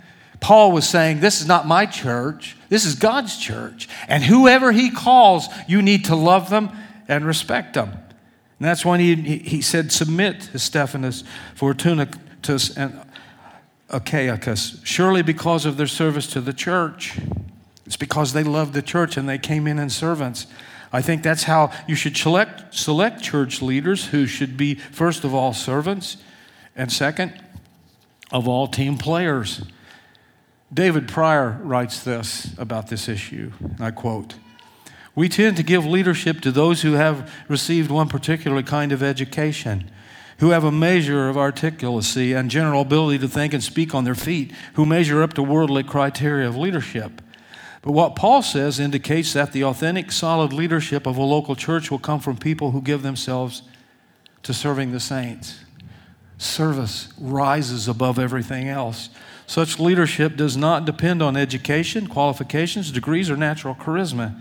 Paul 0.41 0.71
was 0.71 0.87
saying, 0.87 1.21
This 1.21 1.41
is 1.41 1.47
not 1.47 1.65
my 1.65 1.87
church. 1.87 2.55
This 2.69 2.85
is 2.85 2.93
God's 2.93 3.35
church. 3.37 3.89
And 4.07 4.23
whoever 4.23 4.71
he 4.71 4.91
calls, 4.91 5.47
you 5.67 5.81
need 5.81 6.05
to 6.05 6.15
love 6.15 6.51
them 6.51 6.69
and 7.11 7.25
respect 7.25 7.73
them. 7.73 7.89
And 7.89 8.67
that's 8.67 8.85
when 8.85 8.99
he, 9.01 9.15
he 9.39 9.61
said, 9.61 9.91
Submit 9.91 10.41
to 10.53 10.59
Stephanas, 10.59 11.23
Fortunatus, 11.55 12.75
and 12.77 13.01
Achaicus, 13.89 14.79
surely 14.85 15.21
because 15.21 15.65
of 15.65 15.75
their 15.75 15.87
service 15.87 16.25
to 16.27 16.39
the 16.41 16.53
church. 16.53 17.19
It's 17.85 17.97
because 17.97 18.31
they 18.31 18.43
loved 18.43 18.73
the 18.73 18.81
church 18.81 19.17
and 19.17 19.27
they 19.27 19.37
came 19.37 19.67
in 19.67 19.77
as 19.77 19.93
servants. 19.93 20.47
I 20.93 21.01
think 21.01 21.21
that's 21.23 21.43
how 21.43 21.71
you 21.87 21.95
should 21.95 22.15
select, 22.15 22.73
select 22.73 23.21
church 23.21 23.61
leaders 23.61 24.07
who 24.07 24.25
should 24.25 24.55
be, 24.55 24.75
first 24.75 25.25
of 25.25 25.33
all, 25.33 25.53
servants, 25.53 26.15
and 26.77 26.91
second, 26.93 27.33
of 28.31 28.47
all, 28.47 28.67
team 28.67 28.97
players. 28.97 29.63
David 30.73 31.09
Prior 31.09 31.59
writes 31.63 32.01
this 32.01 32.51
about 32.57 32.87
this 32.87 33.09
issue, 33.09 33.51
and 33.59 33.81
I 33.81 33.91
quote 33.91 34.35
we 35.13 35.27
tend 35.27 35.57
to 35.57 35.63
give 35.63 35.85
leadership 35.85 36.39
to 36.41 36.51
those 36.51 36.83
who 36.83 36.93
have 36.93 37.31
received 37.49 37.91
one 37.91 38.07
particular 38.07 38.61
kind 38.63 38.91
of 38.91 39.03
education, 39.03 39.91
who 40.39 40.51
have 40.51 40.63
a 40.63 40.71
measure 40.71 41.27
of 41.27 41.35
articulacy 41.35 42.37
and 42.37 42.49
general 42.49 42.81
ability 42.81 43.19
to 43.19 43.27
think 43.27 43.53
and 43.53 43.61
speak 43.61 43.93
on 43.93 44.05
their 44.05 44.15
feet, 44.15 44.53
who 44.75 44.85
measure 44.85 45.21
up 45.21 45.33
to 45.33 45.43
worldly 45.43 45.83
criteria 45.83 46.47
of 46.47 46.55
leadership. 46.55 47.21
But 47.81 47.91
what 47.91 48.15
Paul 48.15 48.41
says 48.41 48.79
indicates 48.79 49.33
that 49.33 49.51
the 49.53 49.63
authentic, 49.65 50.11
solid 50.11 50.53
leadership 50.53 51.05
of 51.05 51.17
a 51.17 51.21
local 51.21 51.55
church 51.55 51.91
will 51.91 51.99
come 51.99 52.19
from 52.19 52.37
people 52.37 52.71
who 52.71 52.81
give 52.81 53.01
themselves 53.01 53.63
to 54.43 54.53
serving 54.53 54.91
the 54.91 54.99
saints. 54.99 55.59
Service 56.37 57.09
rises 57.19 57.87
above 57.87 58.17
everything 58.17 58.69
else. 58.69 59.09
Such 59.45 59.77
leadership 59.77 60.35
does 60.37 60.55
not 60.55 60.85
depend 60.85 61.21
on 61.21 61.35
education, 61.35 62.07
qualifications, 62.07 62.91
degrees, 62.91 63.29
or 63.29 63.37
natural 63.37 63.75
charisma. 63.75 64.35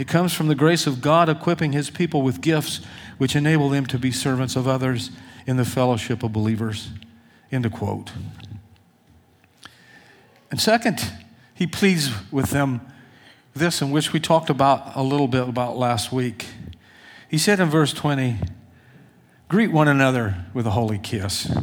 It 0.00 0.08
comes 0.08 0.32
from 0.32 0.48
the 0.48 0.54
grace 0.54 0.86
of 0.86 1.02
God 1.02 1.28
equipping 1.28 1.72
his 1.72 1.90
people 1.90 2.22
with 2.22 2.40
gifts 2.40 2.80
which 3.18 3.36
enable 3.36 3.68
them 3.68 3.84
to 3.84 3.98
be 3.98 4.10
servants 4.10 4.56
of 4.56 4.66
others 4.66 5.10
in 5.46 5.58
the 5.58 5.64
fellowship 5.66 6.22
of 6.22 6.32
believers. 6.32 6.88
End 7.52 7.66
of 7.66 7.72
quote. 7.72 8.10
And 10.50 10.58
second, 10.58 11.06
he 11.52 11.66
pleads 11.66 12.10
with 12.32 12.48
them 12.50 12.80
this, 13.52 13.82
in 13.82 13.90
which 13.90 14.14
we 14.14 14.20
talked 14.20 14.48
about 14.48 14.96
a 14.96 15.02
little 15.02 15.28
bit 15.28 15.46
about 15.46 15.76
last 15.76 16.10
week. 16.10 16.46
He 17.28 17.36
said 17.36 17.60
in 17.60 17.68
verse 17.68 17.92
20, 17.92 18.38
Greet 19.50 19.70
one 19.70 19.86
another 19.86 20.46
with 20.54 20.66
a 20.66 20.70
holy 20.70 20.98
kiss. 20.98 21.54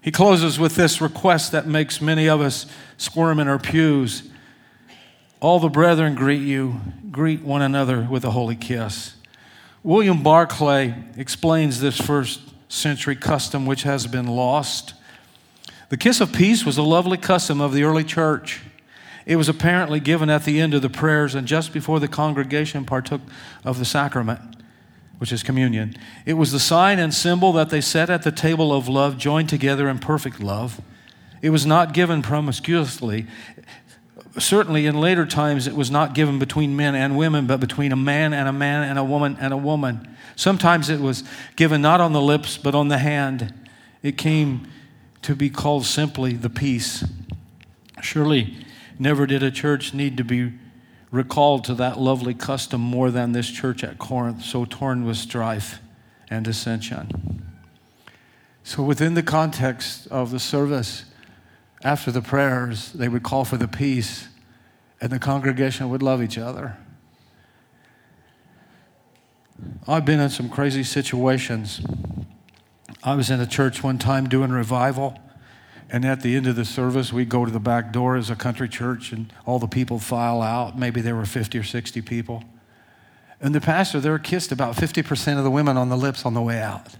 He 0.00 0.10
closes 0.10 0.58
with 0.58 0.74
this 0.74 1.02
request 1.02 1.52
that 1.52 1.66
makes 1.66 2.00
many 2.00 2.30
of 2.30 2.40
us 2.40 2.64
squirm 2.96 3.38
in 3.40 3.46
our 3.46 3.58
pews 3.58 4.26
all 5.40 5.58
the 5.60 5.68
brethren 5.68 6.14
greet 6.14 6.42
you. 6.42 6.80
Greet 7.10 7.42
one 7.42 7.62
another 7.62 8.06
with 8.10 8.24
a 8.24 8.30
holy 8.30 8.56
kiss. 8.56 9.14
William 9.82 10.22
Barclay 10.22 10.94
explains 11.16 11.80
this 11.80 11.96
first 12.00 12.40
century 12.68 13.16
custom 13.16 13.64
which 13.66 13.82
has 13.84 14.06
been 14.06 14.26
lost. 14.26 14.92
The 15.88 15.96
kiss 15.96 16.20
of 16.20 16.32
peace 16.32 16.64
was 16.66 16.76
a 16.76 16.82
lovely 16.82 17.16
custom 17.16 17.60
of 17.60 17.72
the 17.72 17.84
early 17.84 18.02
church. 18.04 18.60
It 19.24 19.36
was 19.36 19.48
apparently 19.48 19.98
given 20.00 20.28
at 20.30 20.44
the 20.44 20.60
end 20.60 20.74
of 20.74 20.82
the 20.82 20.90
prayers 20.90 21.34
and 21.34 21.46
just 21.48 21.72
before 21.72 22.00
the 22.00 22.08
congregation 22.08 22.84
partook 22.84 23.20
of 23.64 23.78
the 23.78 23.84
sacrament, 23.84 24.40
which 25.18 25.32
is 25.32 25.42
communion. 25.42 25.96
It 26.26 26.34
was 26.34 26.50
the 26.52 26.60
sign 26.60 26.98
and 26.98 27.12
symbol 27.14 27.52
that 27.52 27.70
they 27.70 27.80
sat 27.80 28.08
at 28.10 28.22
the 28.22 28.32
table 28.32 28.72
of 28.72 28.88
love, 28.88 29.16
joined 29.16 29.48
together 29.48 29.88
in 29.88 29.98
perfect 30.00 30.40
love. 30.40 30.80
It 31.42 31.50
was 31.50 31.64
not 31.66 31.92
given 31.94 32.20
promiscuously, 32.22 33.26
certainly 34.38 34.86
in 34.86 35.00
later 35.00 35.26
times, 35.26 35.66
it 35.66 35.74
was 35.74 35.90
not 35.90 36.14
given 36.14 36.38
between 36.38 36.76
men 36.76 36.94
and 36.94 37.16
women, 37.16 37.46
but 37.46 37.60
between 37.60 37.92
a 37.92 37.96
man 37.96 38.32
and 38.34 38.48
a 38.48 38.52
man 38.52 38.88
and 38.88 38.98
a 38.98 39.04
woman 39.04 39.36
and 39.40 39.52
a 39.52 39.56
woman. 39.56 40.14
Sometimes 40.34 40.90
it 40.90 41.00
was 41.00 41.24
given 41.56 41.80
not 41.82 42.00
on 42.00 42.12
the 42.12 42.20
lips, 42.20 42.58
but 42.58 42.74
on 42.74 42.88
the 42.88 42.98
hand. 42.98 43.54
It 44.02 44.18
came 44.18 44.66
to 45.22 45.34
be 45.34 45.48
called 45.50 45.86
simply 45.86 46.34
the 46.34 46.50
peace. 46.50 47.02
Surely, 48.02 48.58
never 48.98 49.26
did 49.26 49.42
a 49.42 49.50
church 49.50 49.94
need 49.94 50.16
to 50.18 50.24
be 50.24 50.52
recalled 51.10 51.64
to 51.64 51.74
that 51.74 51.98
lovely 51.98 52.34
custom 52.34 52.80
more 52.80 53.10
than 53.10 53.32
this 53.32 53.48
church 53.50 53.82
at 53.82 53.96
Corinth, 53.98 54.42
so 54.42 54.64
torn 54.66 55.04
with 55.04 55.16
strife 55.16 55.80
and 56.28 56.44
dissension. 56.44 57.44
So, 58.64 58.82
within 58.82 59.14
the 59.14 59.22
context 59.22 60.08
of 60.08 60.30
the 60.30 60.40
service, 60.40 61.04
after 61.82 62.10
the 62.10 62.22
prayers, 62.22 62.92
they 62.92 63.08
would 63.08 63.22
call 63.22 63.44
for 63.44 63.56
the 63.56 63.68
peace, 63.68 64.28
and 65.00 65.10
the 65.10 65.18
congregation 65.18 65.88
would 65.90 66.02
love 66.02 66.22
each 66.22 66.38
other. 66.38 66.76
I've 69.86 70.04
been 70.04 70.20
in 70.20 70.30
some 70.30 70.48
crazy 70.50 70.82
situations. 70.82 71.80
I 73.02 73.14
was 73.14 73.30
in 73.30 73.40
a 73.40 73.46
church 73.46 73.82
one 73.82 73.98
time 73.98 74.28
doing 74.28 74.50
revival, 74.50 75.18
and 75.90 76.04
at 76.04 76.22
the 76.22 76.34
end 76.36 76.46
of 76.46 76.56
the 76.56 76.64
service, 76.64 77.12
we 77.12 77.24
go 77.24 77.44
to 77.44 77.50
the 77.50 77.60
back 77.60 77.92
door 77.92 78.16
as 78.16 78.30
a 78.30 78.36
country 78.36 78.68
church, 78.68 79.12
and 79.12 79.32
all 79.44 79.58
the 79.58 79.66
people 79.66 79.98
file 79.98 80.42
out. 80.42 80.78
Maybe 80.78 81.00
there 81.00 81.14
were 81.14 81.26
50 81.26 81.58
or 81.58 81.62
60 81.62 82.00
people. 82.02 82.42
And 83.40 83.54
the 83.54 83.60
pastor 83.60 84.00
there 84.00 84.18
kissed 84.18 84.50
about 84.50 84.76
50% 84.76 85.36
of 85.38 85.44
the 85.44 85.50
women 85.50 85.76
on 85.76 85.90
the 85.90 85.96
lips 85.96 86.24
on 86.24 86.32
the 86.32 86.40
way 86.40 86.58
out. 86.60 86.96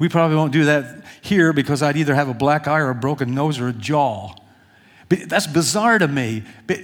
We 0.00 0.08
probably 0.08 0.34
won't 0.38 0.52
do 0.52 0.64
that 0.64 1.04
here 1.20 1.52
because 1.52 1.82
I'd 1.82 1.96
either 1.98 2.14
have 2.14 2.30
a 2.30 2.34
black 2.34 2.66
eye 2.66 2.78
or 2.80 2.88
a 2.90 2.94
broken 2.94 3.34
nose 3.34 3.60
or 3.60 3.68
a 3.68 3.72
jaw. 3.72 4.34
But 5.10 5.28
that's 5.28 5.46
bizarre 5.46 5.98
to 5.98 6.08
me. 6.08 6.42
But 6.66 6.78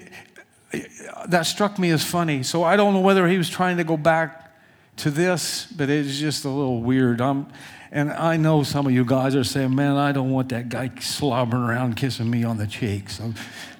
that 1.27 1.43
struck 1.47 1.79
me 1.79 1.91
as 1.93 2.05
funny. 2.05 2.43
So 2.43 2.63
I 2.63 2.77
don't 2.77 2.93
know 2.93 3.01
whether 3.01 3.27
he 3.27 3.39
was 3.39 3.49
trying 3.49 3.79
to 3.79 3.85
go 3.85 3.97
back 3.97 4.53
to 4.99 5.11
this, 5.11 5.65
but 5.67 5.89
it's 5.89 6.19
just 6.19 6.45
a 6.45 6.51
little 6.51 6.83
weird. 6.83 7.23
I'm, 7.23 7.47
and 7.91 8.13
I 8.13 8.37
know 8.37 8.63
some 8.63 8.85
of 8.87 8.93
you 8.93 9.05
guys 9.05 9.35
are 9.35 9.45
saying, 9.45 9.75
man, 9.75 9.97
I 9.97 10.13
don't 10.13 10.31
want 10.31 10.51
that 10.51 10.69
guy 10.69 10.91
slobbering 11.01 11.63
around 11.63 11.97
kissing 11.97 12.29
me 12.29 12.45
on 12.45 12.59
the 12.59 12.67
cheeks. 12.67 13.17
So 13.17 13.33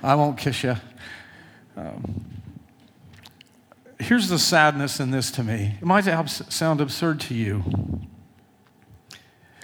I 0.03 0.15
won't 0.15 0.39
kiss 0.39 0.63
you. 0.65 0.77
Um, 1.77 2.25
here's 4.01 4.31
the 4.31 4.39
sadness 4.39 4.99
in 4.99 5.11
this 5.11 5.31
to 5.33 5.43
me. 5.43 5.75
It 5.79 5.85
might 5.85 6.05
sound 6.05 6.81
absurd 6.81 7.21
to 7.21 7.35
you. 7.35 8.01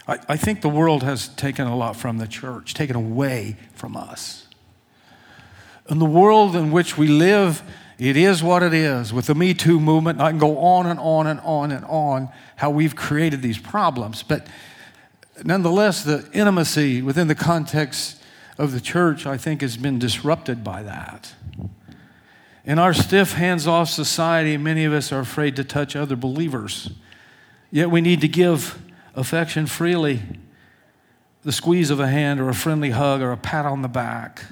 I, 0.07 0.19
I 0.31 0.37
think 0.37 0.61
the 0.63 0.69
world 0.69 1.03
has 1.03 1.29
taken 1.29 1.67
a 1.67 1.77
lot 1.77 1.97
from 1.97 2.19
the 2.19 2.27
church, 2.27 2.75
taken 2.75 2.97
away 2.97 3.57
from 3.75 3.97
us. 3.97 4.47
In 5.89 5.99
the 5.99 6.05
world 6.07 6.55
in 6.57 6.71
which 6.73 6.97
we 6.97 7.09
live, 7.09 7.63
it 7.99 8.17
is 8.17 8.43
what 8.43 8.63
it 8.63 8.75
is. 8.75 9.13
With 9.13 9.27
the 9.27 9.35
Me 9.35 9.55
Too 9.55 9.79
movement, 9.79 10.21
I 10.21 10.31
can 10.31 10.39
go 10.39 10.59
on 10.59 10.87
and 10.87 10.99
on 10.99 11.27
and 11.27 11.41
on 11.45 11.71
and 11.71 11.85
on 11.85 12.31
how 12.57 12.71
we've 12.71 12.97
created 12.97 13.43
these 13.43 13.59
problems. 13.59 14.23
But 14.23 14.47
nonetheless, 15.45 16.03
the 16.03 16.29
intimacy 16.33 17.03
within 17.03 17.29
the 17.29 17.35
context 17.35 18.21
of 18.59 18.73
the 18.73 18.81
church, 18.81 19.27
I 19.27 19.37
think, 19.37 19.61
has 19.61 19.77
been 19.77 19.99
disrupted 19.99 20.65
by 20.65 20.83
that. 20.83 21.35
In 22.65 22.79
our 22.79 22.95
stiff, 22.95 23.33
hands 23.33 23.67
off 23.67 23.89
society, 23.89 24.57
many 24.57 24.85
of 24.85 24.93
us 24.93 25.13
are 25.13 25.21
afraid 25.21 25.57
to 25.57 25.65
touch 25.65 25.97
other 25.97 26.17
believers. 26.17 26.91
Yet 27.73 27.91
we 27.91 28.01
need 28.01 28.21
to 28.21 28.29
give 28.29 28.79
affection 29.15 29.67
freely 29.67 30.21
the 31.45 31.53
squeeze 31.53 31.91
of 31.91 31.99
a 31.99 32.07
hand 32.09 32.39
or 32.41 32.49
a 32.49 32.55
friendly 32.55 32.91
hug 32.91 33.21
or 33.21 33.33
a 33.33 33.37
pat 33.37 33.67
on 33.67 33.83
the 33.83 33.89
back. 33.89 34.45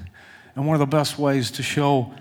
And 0.57 0.67
one 0.67 0.75
of 0.75 0.81
the 0.81 0.87
best 0.97 1.19
ways 1.21 1.51
to 1.53 1.63
show 1.63 2.13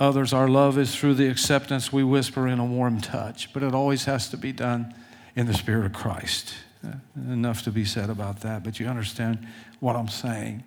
others 0.00 0.32
our 0.32 0.48
love 0.48 0.76
is 0.76 0.94
through 0.96 1.14
the 1.14 1.28
acceptance 1.28 1.92
we 1.92 2.02
whisper 2.02 2.48
in 2.48 2.58
a 2.58 2.64
warm 2.64 3.00
touch. 3.00 3.52
But 3.52 3.62
it 3.62 3.74
always 3.76 4.06
has 4.06 4.28
to 4.30 4.36
be 4.36 4.50
done 4.52 4.92
in 5.36 5.46
the 5.46 5.54
Spirit 5.54 5.86
of 5.86 5.92
Christ. 5.92 6.54
Enough 7.14 7.62
to 7.64 7.70
be 7.70 7.84
said 7.84 8.10
about 8.10 8.40
that, 8.40 8.62
but 8.62 8.78
you 8.78 8.86
understand 8.86 9.44
what 9.80 9.96
I'm 9.96 10.06
saying. 10.08 10.62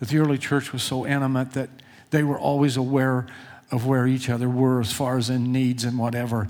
That 0.00 0.08
the 0.08 0.18
early 0.18 0.38
church 0.38 0.72
was 0.72 0.82
so 0.82 1.06
intimate 1.06 1.52
that 1.52 1.70
they 2.10 2.22
were 2.24 2.38
always 2.38 2.76
aware 2.76 3.26
of 3.72 3.84
where 3.86 4.06
each 4.08 4.28
other 4.28 4.48
were 4.48 4.80
as 4.80 4.92
far 4.92 5.18
as 5.18 5.30
in 5.30 5.50
needs 5.52 5.82
and 5.84 5.98
whatever. 5.98 6.46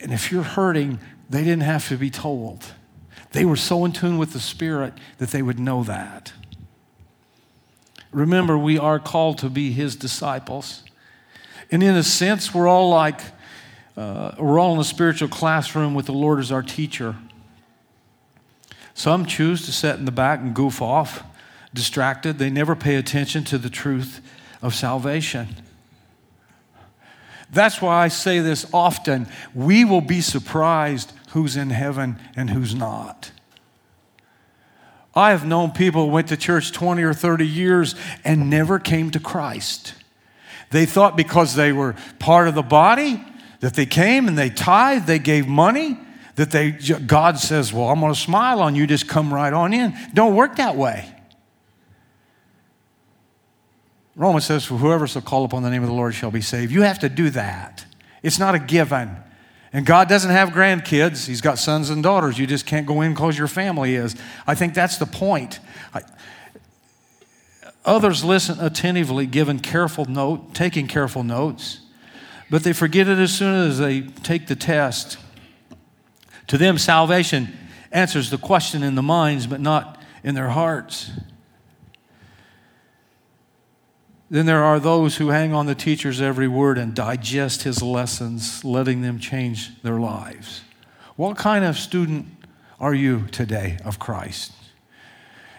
And 0.00 0.12
if 0.12 0.30
you're 0.30 0.42
hurting, 0.44 0.98
they 1.28 1.42
didn't 1.42 1.62
have 1.62 1.88
to 1.88 1.96
be 1.96 2.10
told. 2.10 2.64
They 3.32 3.44
were 3.44 3.56
so 3.56 3.84
in 3.84 3.92
tune 3.92 4.18
with 4.18 4.32
the 4.32 4.40
Spirit 4.40 4.94
that 5.18 5.30
they 5.30 5.42
would 5.42 5.58
know 5.58 5.82
that. 5.84 6.32
Remember, 8.12 8.56
we 8.56 8.78
are 8.78 8.98
called 8.98 9.38
to 9.38 9.50
be 9.50 9.72
His 9.72 9.96
disciples. 9.96 10.84
And 11.70 11.82
in 11.82 11.96
a 11.96 12.02
sense, 12.02 12.54
we're 12.54 12.68
all 12.68 12.88
like, 12.90 13.20
uh, 13.96 14.32
we're 14.38 14.58
all 14.58 14.74
in 14.74 14.80
a 14.80 14.84
spiritual 14.84 15.28
classroom 15.28 15.94
with 15.94 16.06
the 16.06 16.12
Lord 16.12 16.38
as 16.38 16.52
our 16.52 16.62
teacher. 16.62 17.16
Some 18.94 19.26
choose 19.26 19.66
to 19.66 19.72
sit 19.72 19.96
in 19.96 20.04
the 20.04 20.12
back 20.12 20.40
and 20.40 20.54
goof 20.54 20.80
off, 20.80 21.24
distracted. 21.74 22.38
They 22.38 22.50
never 22.50 22.76
pay 22.76 22.94
attention 22.94 23.42
to 23.44 23.58
the 23.58 23.68
truth 23.68 24.20
of 24.62 24.74
salvation. 24.74 25.48
That's 27.50 27.82
why 27.82 28.02
I 28.04 28.08
say 28.08 28.40
this 28.40 28.66
often. 28.72 29.26
We 29.54 29.84
will 29.84 30.00
be 30.00 30.20
surprised 30.20 31.12
who's 31.30 31.56
in 31.56 31.70
heaven 31.70 32.18
and 32.36 32.50
who's 32.50 32.74
not. 32.74 33.30
I 35.14 35.30
have 35.30 35.46
known 35.46 35.70
people 35.70 36.06
who 36.06 36.10
went 36.12 36.28
to 36.28 36.36
church 36.36 36.72
20 36.72 37.02
or 37.02 37.14
30 37.14 37.46
years 37.46 37.94
and 38.24 38.50
never 38.50 38.78
came 38.78 39.10
to 39.12 39.20
Christ. 39.20 39.94
They 40.70 40.84
thought 40.84 41.16
because 41.16 41.54
they 41.54 41.72
were 41.72 41.94
part 42.18 42.48
of 42.48 42.54
the 42.54 42.62
body 42.62 43.24
that 43.60 43.74
they 43.74 43.86
came 43.86 44.28
and 44.28 44.36
they 44.36 44.50
tithed, 44.50 45.06
they 45.06 45.18
gave 45.18 45.46
money, 45.46 45.98
that 46.34 46.50
they 46.50 46.72
God 46.72 47.38
says, 47.38 47.72
"Well, 47.72 47.88
I'm 47.88 47.98
going 48.00 48.12
to 48.12 48.18
smile 48.20 48.60
on 48.60 48.74
you, 48.76 48.86
just 48.86 49.08
come 49.08 49.32
right 49.32 49.52
on 49.52 49.72
in." 49.72 49.96
Don't 50.12 50.34
work 50.34 50.56
that 50.56 50.76
way. 50.76 51.10
Romans 54.14 54.44
says, 54.44 54.66
"Whoever 54.66 55.06
shall 55.06 55.22
call 55.22 55.44
upon 55.46 55.62
the 55.62 55.70
name 55.70 55.82
of 55.82 55.88
the 55.88 55.94
Lord 55.94 56.14
shall 56.14 56.30
be 56.30 56.42
saved." 56.42 56.72
You 56.72 56.82
have 56.82 56.98
to 56.98 57.08
do 57.08 57.30
that. 57.30 57.86
It's 58.22 58.38
not 58.38 58.54
a 58.54 58.58
given. 58.58 59.16
And 59.76 59.84
God 59.84 60.08
doesn't 60.08 60.30
have 60.30 60.52
grandkids, 60.52 61.26
He's 61.28 61.42
got 61.42 61.58
sons 61.58 61.90
and 61.90 62.02
daughters. 62.02 62.38
You 62.38 62.46
just 62.46 62.64
can't 62.64 62.86
go 62.86 63.02
in 63.02 63.12
because 63.12 63.36
your 63.36 63.46
family 63.46 63.94
is. 63.94 64.16
I 64.46 64.54
think 64.54 64.72
that's 64.72 64.96
the 64.96 65.04
point. 65.04 65.60
I, 65.92 66.00
others 67.84 68.24
listen 68.24 68.58
attentively, 68.58 69.26
giving 69.26 69.58
careful 69.60 70.06
note, 70.06 70.54
taking 70.54 70.86
careful 70.86 71.22
notes, 71.24 71.80
but 72.48 72.64
they 72.64 72.72
forget 72.72 73.06
it 73.06 73.18
as 73.18 73.34
soon 73.36 73.54
as 73.68 73.78
they 73.78 74.00
take 74.00 74.46
the 74.46 74.56
test. 74.56 75.18
To 76.46 76.56
them, 76.56 76.78
salvation 76.78 77.52
answers 77.92 78.30
the 78.30 78.38
question 78.38 78.82
in 78.82 78.94
the 78.94 79.02
minds, 79.02 79.46
but 79.46 79.60
not 79.60 80.00
in 80.24 80.34
their 80.34 80.48
hearts. 80.48 81.10
Then 84.28 84.46
there 84.46 84.64
are 84.64 84.80
those 84.80 85.16
who 85.16 85.28
hang 85.28 85.54
on 85.54 85.66
the 85.66 85.74
teacher's 85.74 86.20
every 86.20 86.48
word 86.48 86.78
and 86.78 86.94
digest 86.94 87.62
his 87.62 87.80
lessons, 87.82 88.64
letting 88.64 89.02
them 89.02 89.18
change 89.20 89.80
their 89.82 90.00
lives. 90.00 90.62
What 91.14 91.36
kind 91.36 91.64
of 91.64 91.78
student 91.78 92.26
are 92.80 92.92
you 92.94 93.26
today 93.30 93.78
of 93.84 93.98
Christ? 94.00 94.52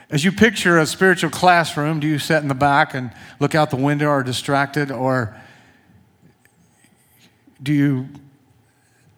As 0.09 0.23
you 0.25 0.31
picture 0.33 0.77
a 0.79 0.85
spiritual 0.85 1.29
classroom, 1.29 1.99
do 1.99 2.07
you 2.07 2.19
sit 2.19 2.41
in 2.41 2.47
the 2.49 2.53
back 2.53 2.93
and 2.93 3.11
look 3.39 3.55
out 3.55 3.69
the 3.69 3.75
window 3.77 4.09
or 4.09 4.21
distracted, 4.21 4.91
or 4.91 5.35
do 7.63 7.73
you 7.73 8.09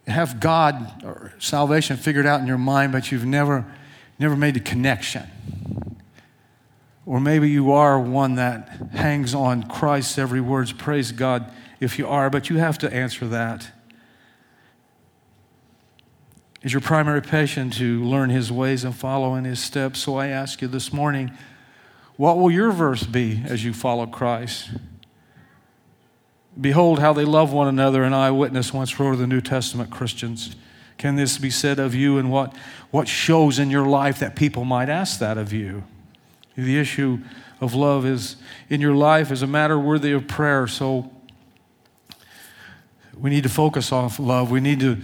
have 0.07 0.39
God 0.39 1.03
or 1.03 1.33
salvation 1.39 1.97
figured 1.97 2.25
out 2.27 2.39
in 2.39 2.47
your 2.47 2.57
mind, 2.57 2.91
but 2.91 3.11
you've 3.11 3.25
never, 3.25 3.65
never 4.19 4.35
made 4.35 4.53
the 4.55 4.59
connection? 4.59 5.23
Or 7.09 7.19
maybe 7.19 7.49
you 7.49 7.71
are 7.71 7.99
one 7.99 8.35
that 8.35 8.69
hangs 8.93 9.33
on 9.33 9.63
Christ's 9.63 10.19
every 10.19 10.39
word. 10.41 10.71
Praise 10.77 11.11
God 11.11 11.51
if 11.79 11.97
you 11.97 12.07
are, 12.07 12.29
but 12.29 12.51
you 12.51 12.57
have 12.59 12.77
to 12.77 12.93
answer 12.93 13.27
that. 13.29 13.71
Is 16.61 16.71
your 16.71 16.81
primary 16.81 17.23
passion 17.23 17.71
to 17.71 18.03
learn 18.03 18.29
his 18.29 18.51
ways 18.51 18.83
and 18.83 18.93
follow 18.95 19.33
in 19.33 19.43
his 19.43 19.59
steps? 19.59 20.01
So 20.01 20.17
I 20.17 20.27
ask 20.27 20.61
you 20.61 20.67
this 20.67 20.93
morning, 20.93 21.31
what 22.15 22.37
will 22.37 22.51
your 22.51 22.71
verse 22.71 23.01
be 23.03 23.41
as 23.43 23.65
you 23.65 23.73
follow 23.73 24.05
Christ? 24.05 24.69
Behold 26.61 26.99
how 26.99 27.11
they 27.13 27.25
love 27.25 27.51
one 27.51 27.67
another, 27.67 28.03
an 28.03 28.13
eyewitness 28.13 28.71
once 28.71 28.99
wrote 28.99 29.13
of 29.13 29.19
the 29.19 29.25
New 29.25 29.41
Testament 29.41 29.89
Christians. 29.89 30.55
Can 30.99 31.15
this 31.15 31.39
be 31.39 31.49
said 31.49 31.79
of 31.79 31.95
you, 31.95 32.19
and 32.19 32.29
what, 32.31 32.55
what 32.91 33.07
shows 33.07 33.57
in 33.57 33.71
your 33.71 33.87
life 33.87 34.19
that 34.19 34.35
people 34.35 34.63
might 34.63 34.89
ask 34.89 35.17
that 35.17 35.39
of 35.39 35.51
you? 35.51 35.85
The 36.63 36.77
issue 36.77 37.19
of 37.61 37.73
love 37.73 38.05
is 38.05 38.35
in 38.69 38.81
your 38.81 38.93
life 38.95 39.31
is 39.31 39.41
a 39.41 39.47
matter 39.47 39.79
worthy 39.79 40.11
of 40.11 40.27
prayer. 40.27 40.67
So 40.67 41.11
we 43.17 43.29
need 43.29 43.43
to 43.43 43.49
focus 43.49 43.91
on 43.91 44.11
love. 44.19 44.51
We 44.51 44.59
need 44.59 44.79
to 44.79 44.97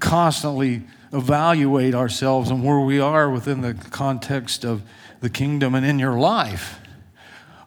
constantly 0.00 0.82
evaluate 1.12 1.94
ourselves 1.94 2.50
and 2.50 2.64
where 2.64 2.80
we 2.80 3.00
are 3.00 3.30
within 3.30 3.60
the 3.60 3.74
context 3.74 4.64
of 4.64 4.82
the 5.20 5.30
kingdom 5.30 5.74
and 5.74 5.84
in 5.86 5.98
your 5.98 6.18
life. 6.18 6.78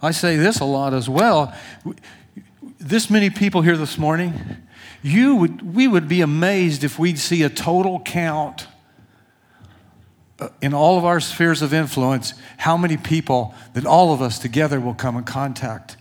I 0.01 0.11
say 0.11 0.35
this 0.35 0.59
a 0.59 0.65
lot 0.65 0.93
as 0.93 1.09
well. 1.09 1.53
This 2.79 3.09
many 3.09 3.29
people 3.29 3.61
here 3.61 3.75
this 3.75 3.97
morning, 3.97 4.57
you 5.01 5.35
would, 5.35 5.61
we 5.75 5.87
would 5.87 6.07
be 6.07 6.21
amazed 6.21 6.83
if 6.83 6.97
we'd 6.99 7.19
see 7.19 7.43
a 7.43 7.49
total 7.49 7.99
count 8.01 8.67
uh, 10.39 10.47
in 10.61 10.73
all 10.73 10.97
of 10.97 11.03
our 11.03 11.19
spheres 11.19 11.61
of 11.61 11.73
influence, 11.73 12.33
how 12.57 12.77
many 12.77 12.95
people 12.97 13.53
that 13.73 13.85
all 13.85 14.13
of 14.13 14.21
us 14.21 14.39
together 14.39 14.79
will 14.79 14.93
come 14.93 15.17
in 15.17 15.23
contact. 15.23 15.97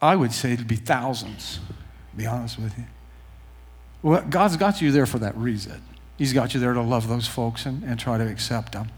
I 0.00 0.16
would 0.16 0.32
say 0.32 0.52
it'd 0.54 0.66
be 0.66 0.74
thousands, 0.76 1.60
to 2.10 2.16
be 2.16 2.26
honest 2.26 2.58
with 2.58 2.76
you. 2.76 2.84
Well, 4.02 4.24
God's 4.28 4.56
got 4.56 4.82
you 4.82 4.90
there 4.90 5.06
for 5.06 5.20
that 5.20 5.36
reason. 5.36 5.80
He's 6.18 6.32
got 6.32 6.54
you 6.54 6.60
there 6.60 6.74
to 6.74 6.80
love 6.82 7.06
those 7.06 7.28
folks 7.28 7.66
and, 7.66 7.84
and 7.84 8.00
try 8.00 8.18
to 8.18 8.26
accept 8.26 8.72
them. 8.72 8.88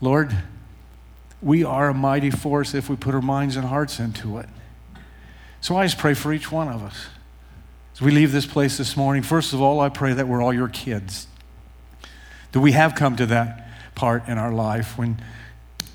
Lord, 0.00 0.36
we 1.42 1.64
are 1.64 1.88
a 1.88 1.94
mighty 1.94 2.30
force 2.30 2.74
if 2.74 2.88
we 2.88 2.94
put 2.94 3.12
our 3.12 3.20
minds 3.22 3.56
and 3.56 3.64
hearts 3.64 3.98
into 3.98 4.38
it. 4.38 4.48
So 5.60 5.76
I 5.76 5.84
just 5.84 5.98
pray 5.98 6.14
for 6.14 6.32
each 6.32 6.52
one 6.52 6.68
of 6.68 6.84
us. 6.84 6.96
As 7.94 8.00
we 8.00 8.12
leave 8.12 8.30
this 8.30 8.46
place 8.46 8.78
this 8.78 8.96
morning, 8.96 9.24
first 9.24 9.52
of 9.52 9.60
all, 9.60 9.80
I 9.80 9.88
pray 9.88 10.12
that 10.12 10.28
we're 10.28 10.42
all 10.42 10.54
your 10.54 10.68
kids 10.68 11.26
that 12.56 12.60
we 12.62 12.72
have 12.72 12.94
come 12.94 13.14
to 13.14 13.26
that 13.26 13.62
part 13.94 14.26
in 14.28 14.38
our 14.38 14.50
life 14.50 14.96
when 14.96 15.20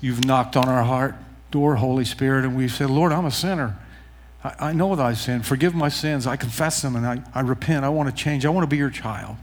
you've 0.00 0.24
knocked 0.24 0.56
on 0.56 0.68
our 0.68 0.84
heart 0.84 1.16
door, 1.50 1.74
Holy 1.74 2.04
Spirit, 2.04 2.44
and 2.44 2.54
we've 2.56 2.70
said, 2.70 2.88
Lord, 2.88 3.10
I'm 3.10 3.24
a 3.26 3.32
sinner. 3.32 3.76
I, 4.44 4.68
I 4.68 4.72
know 4.72 4.94
that 4.94 5.04
I 5.04 5.14
sin. 5.14 5.42
Forgive 5.42 5.74
my 5.74 5.88
sins. 5.88 6.24
I 6.24 6.36
confess 6.36 6.80
them 6.80 6.94
and 6.94 7.04
I, 7.04 7.20
I 7.34 7.40
repent. 7.40 7.84
I 7.84 7.88
want 7.88 8.10
to 8.10 8.14
change. 8.14 8.46
I 8.46 8.50
want 8.50 8.62
to 8.62 8.68
be 8.72 8.76
your 8.76 8.90
child. 8.90 9.38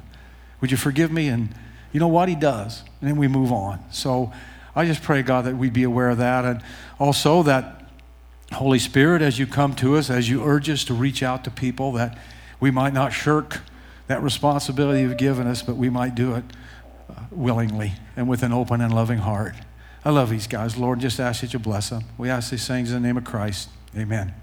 Would 0.62 0.72
you 0.72 0.78
forgive 0.78 1.12
me? 1.12 1.28
And 1.28 1.50
you 1.92 2.00
know 2.00 2.08
what? 2.08 2.30
He 2.30 2.36
does. 2.36 2.84
And 3.02 3.10
then 3.10 3.18
we 3.18 3.28
move 3.28 3.52
on. 3.52 3.80
So 3.92 4.32
I 4.74 4.86
just 4.86 5.04
pray, 5.04 5.22
God, 5.22 5.42
that 5.44 5.58
we'd 5.58 5.74
be 5.74 5.84
aware 5.84 6.12
of 6.12 6.20
that. 6.20 6.46
And 6.46 6.62
also 7.02 7.44
that, 7.44 7.84
Holy 8.54 8.80
Spirit, 8.80 9.22
as 9.22 9.38
you 9.38 9.46
come 9.46 9.76
to 9.76 9.98
us, 9.98 10.10
as 10.10 10.30
you 10.30 10.42
urge 10.46 10.70
us 10.70 10.86
to 10.86 10.94
reach 10.94 11.22
out 11.22 11.44
to 11.44 11.52
people, 11.52 11.92
that 11.94 12.18
we 12.62 12.72
might 12.72 12.94
not 12.94 13.12
shirk 13.12 13.60
that 14.08 14.24
responsibility 14.24 15.02
you've 15.02 15.18
given 15.18 15.48
us, 15.48 15.62
but 15.62 15.76
we 15.76 15.90
might 15.90 16.16
do 16.16 16.34
it 16.36 16.46
willingly 17.32 17.94
and 18.16 18.28
with 18.28 18.44
an 18.44 18.52
open 18.54 18.82
and 18.82 18.94
loving 18.94 19.20
heart. 19.20 19.56
I 20.04 20.10
love 20.12 20.30
these 20.30 20.48
guys. 20.48 20.78
Lord, 20.78 21.00
just 21.00 21.20
ask 21.20 21.42
that 21.42 21.54
you 21.54 21.60
bless 21.60 21.90
them. 21.90 22.04
We 22.18 22.30
ask 22.30 22.52
these 22.52 22.68
things 22.68 22.92
in 22.92 23.02
the 23.02 23.08
name 23.08 23.18
of 23.18 23.24
Christ. 23.26 23.70
Amen. 23.98 24.34